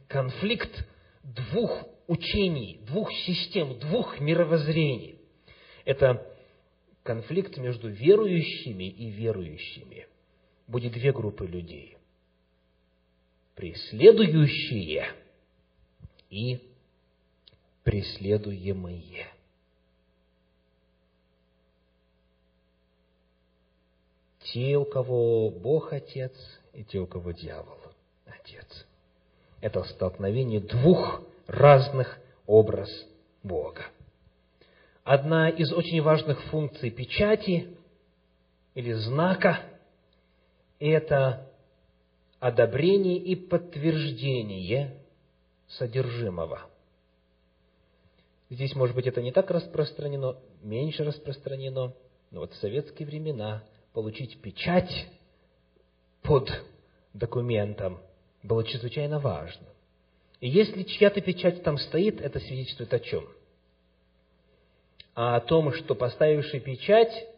конфликт 0.08 0.86
двух 1.22 1.88
учений, 2.06 2.80
двух 2.86 3.10
систем, 3.12 3.78
двух 3.78 4.20
мировоззрений. 4.20 5.18
Это 5.84 6.26
конфликт 7.02 7.56
между 7.56 7.88
верующими 7.88 8.84
и 8.84 9.10
верующими. 9.10 10.06
Будет 10.66 10.92
две 10.92 11.12
группы 11.12 11.46
людей. 11.46 11.96
Преследующие 13.54 15.12
и 16.30 16.60
преследуемые. 17.82 19.26
Те, 24.40 24.76
у 24.76 24.84
кого 24.84 25.50
Бог 25.50 25.92
Отец, 25.92 26.32
и 26.74 26.84
те, 26.84 26.98
у 26.98 27.06
кого 27.06 27.32
дьявол 27.32 27.81
Отец. 28.40 28.86
Это 29.60 29.84
столкновение 29.84 30.60
двух 30.60 31.22
разных 31.46 32.18
образ 32.46 32.88
Бога. 33.42 33.86
Одна 35.04 35.48
из 35.48 35.72
очень 35.72 36.00
важных 36.00 36.42
функций 36.44 36.90
печати 36.90 37.76
или 38.74 38.92
знака– 38.92 39.60
это 40.78 41.48
одобрение 42.38 43.18
и 43.18 43.36
подтверждение 43.36 44.96
содержимого. 45.68 46.62
Здесь, 48.50 48.74
может 48.74 48.94
быть, 48.94 49.06
это 49.06 49.22
не 49.22 49.32
так 49.32 49.50
распространено, 49.50 50.36
меньше 50.62 51.04
распространено, 51.04 51.94
но 52.30 52.40
вот 52.40 52.52
в 52.52 52.56
советские 52.56 53.06
времена 53.06 53.64
получить 53.92 54.40
печать 54.40 55.08
под 56.22 56.50
документом 57.12 58.00
было 58.42 58.64
чрезвычайно 58.64 59.18
важно. 59.18 59.66
И 60.40 60.48
если 60.48 60.82
чья-то 60.82 61.20
печать 61.20 61.62
там 61.62 61.78
стоит, 61.78 62.20
это 62.20 62.40
свидетельствует 62.40 62.92
о 62.92 63.00
чем? 63.00 63.28
А 65.14 65.36
о 65.36 65.40
том, 65.40 65.72
что 65.72 65.94
поставивший 65.94 66.60
печать 66.60 67.28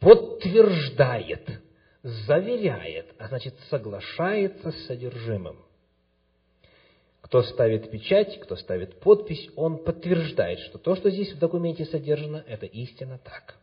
подтверждает, 0.00 1.60
заверяет, 2.02 3.14
а 3.18 3.28
значит 3.28 3.54
соглашается 3.68 4.70
с 4.70 4.86
содержимым. 4.86 5.58
Кто 7.20 7.42
ставит 7.42 7.90
печать, 7.90 8.40
кто 8.40 8.56
ставит 8.56 9.00
подпись, 9.00 9.50
он 9.56 9.84
подтверждает, 9.84 10.60
что 10.60 10.78
то, 10.78 10.96
что 10.96 11.10
здесь 11.10 11.32
в 11.32 11.38
документе 11.38 11.84
содержано, 11.84 12.42
это 12.46 12.64
истина 12.64 13.18
так. 13.18 13.56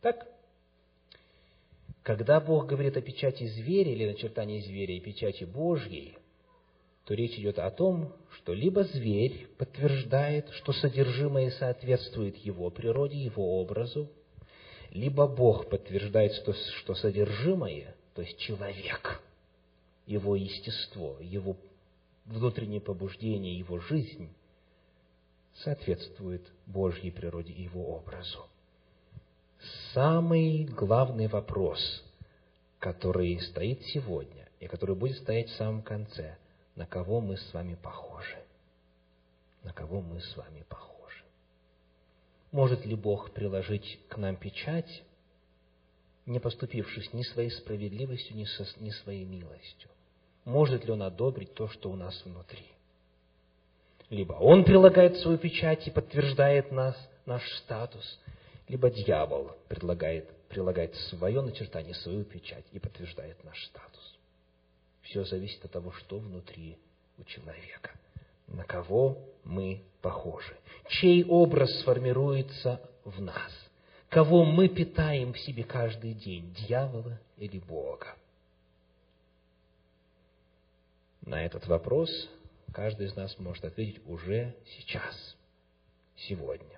Так? 0.00 0.26
Когда 2.04 2.38
Бог 2.38 2.66
говорит 2.66 2.98
о 2.98 3.00
печати 3.00 3.46
зверя 3.46 3.90
или 3.90 4.04
начертании 4.04 4.60
зверя 4.60 4.94
и 4.94 5.00
печати 5.00 5.44
Божьей, 5.44 6.18
то 7.06 7.14
речь 7.14 7.38
идет 7.38 7.58
о 7.58 7.70
том, 7.70 8.12
что 8.36 8.52
либо 8.52 8.84
зверь 8.84 9.48
подтверждает, 9.56 10.50
что 10.50 10.74
содержимое 10.74 11.50
соответствует 11.52 12.36
его 12.36 12.68
природе, 12.68 13.16
его 13.16 13.58
образу, 13.58 14.10
либо 14.90 15.26
Бог 15.26 15.70
подтверждает, 15.70 16.34
что, 16.34 16.52
что 16.52 16.94
содержимое, 16.94 17.96
то 18.14 18.20
есть 18.20 18.36
человек, 18.36 19.22
его 20.06 20.36
естество, 20.36 21.16
его 21.22 21.56
внутреннее 22.26 22.82
побуждение, 22.82 23.58
его 23.58 23.78
жизнь, 23.78 24.28
соответствует 25.54 26.42
Божьей 26.66 27.10
природе 27.10 27.54
и 27.54 27.62
его 27.62 27.96
образу 27.96 28.44
самый 29.92 30.64
главный 30.64 31.28
вопрос, 31.28 32.02
который 32.78 33.40
стоит 33.40 33.82
сегодня 33.86 34.48
и 34.60 34.66
который 34.66 34.96
будет 34.96 35.16
стоять 35.18 35.48
в 35.48 35.56
самом 35.56 35.82
конце, 35.82 36.36
на 36.76 36.86
кого 36.86 37.20
мы 37.20 37.36
с 37.36 37.54
вами 37.54 37.74
похожи. 37.74 38.38
На 39.62 39.72
кого 39.72 40.00
мы 40.00 40.20
с 40.20 40.36
вами 40.36 40.64
похожи. 40.68 41.24
Может 42.52 42.84
ли 42.84 42.94
Бог 42.94 43.32
приложить 43.32 44.00
к 44.08 44.16
нам 44.16 44.36
печать, 44.36 45.02
не 46.26 46.38
поступившись 46.38 47.12
ни 47.12 47.22
своей 47.22 47.50
справедливостью, 47.50 48.36
ни, 48.36 48.44
со, 48.44 48.66
ни 48.80 48.90
своей 48.90 49.24
милостью? 49.24 49.90
Может 50.44 50.84
ли 50.84 50.92
Он 50.92 51.02
одобрить 51.02 51.54
то, 51.54 51.68
что 51.68 51.90
у 51.90 51.96
нас 51.96 52.22
внутри? 52.24 52.66
Либо 54.10 54.34
Он 54.34 54.64
прилагает 54.64 55.16
свою 55.18 55.38
печать 55.38 55.86
и 55.88 55.90
подтверждает 55.90 56.70
нас, 56.70 56.96
наш 57.24 57.42
статус– 57.58 58.20
либо 58.68 58.90
дьявол 58.90 59.52
предлагает, 59.68 60.30
прилагает 60.48 60.94
свое 60.94 61.40
начертание, 61.42 61.94
свою 61.94 62.24
печать 62.24 62.64
и 62.72 62.78
подтверждает 62.78 63.42
наш 63.44 63.62
статус. 63.66 64.18
Все 65.02 65.24
зависит 65.24 65.64
от 65.64 65.72
того, 65.72 65.92
что 65.92 66.18
внутри 66.18 66.78
у 67.18 67.24
человека, 67.24 67.90
на 68.46 68.64
кого 68.64 69.18
мы 69.44 69.82
похожи, 70.00 70.56
чей 70.88 71.24
образ 71.24 71.70
сформируется 71.80 72.80
в 73.04 73.20
нас, 73.20 73.52
кого 74.08 74.44
мы 74.44 74.68
питаем 74.68 75.34
в 75.34 75.38
себе 75.40 75.64
каждый 75.64 76.14
день, 76.14 76.54
дьявола 76.54 77.20
или 77.36 77.58
Бога. 77.58 78.16
На 81.20 81.44
этот 81.44 81.66
вопрос 81.66 82.10
каждый 82.72 83.06
из 83.06 83.16
нас 83.16 83.38
может 83.38 83.64
ответить 83.64 84.00
уже 84.06 84.54
сейчас, 84.76 85.36
сегодня 86.16 86.73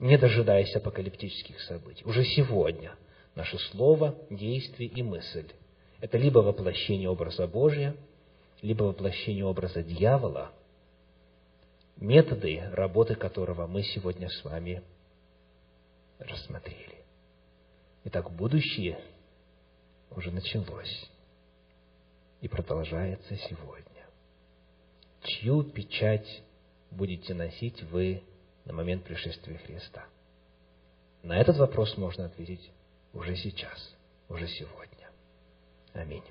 не 0.00 0.16
дожидаясь 0.16 0.74
апокалиптических 0.74 1.60
событий. 1.60 2.04
Уже 2.04 2.24
сегодня 2.24 2.96
наше 3.34 3.58
слово, 3.58 4.16
действие 4.30 4.88
и 4.88 5.02
мысль– 5.02 5.46
это 6.00 6.16
либо 6.16 6.38
воплощение 6.38 7.08
образа 7.10 7.46
Божия, 7.46 7.94
либо 8.62 8.84
воплощение 8.84 9.44
образа 9.44 9.82
дьявола, 9.82 10.52
методы 11.96 12.62
работы 12.72 13.14
которого 13.14 13.66
мы 13.66 13.82
сегодня 13.82 14.30
с 14.30 14.42
вами 14.42 14.82
рассмотрели. 16.18 17.04
Итак, 18.04 18.30
будущее 18.32 18.98
уже 20.10 20.30
началось 20.30 21.10
и 22.40 22.48
продолжается 22.48 23.36
сегодня. 23.36 24.06
Чью 25.22 25.62
печать 25.64 26.42
будете 26.90 27.34
носить 27.34 27.82
вы 27.82 28.22
на 28.64 28.72
момент 28.72 29.04
пришествия 29.04 29.58
Христа? 29.58 30.04
На 31.22 31.38
этот 31.38 31.56
вопрос 31.58 31.96
можно 31.96 32.26
ответить 32.26 32.70
уже 33.12 33.36
сейчас, 33.36 33.94
уже 34.28 34.46
сегодня. 34.48 35.10
Аминь. 35.92 36.24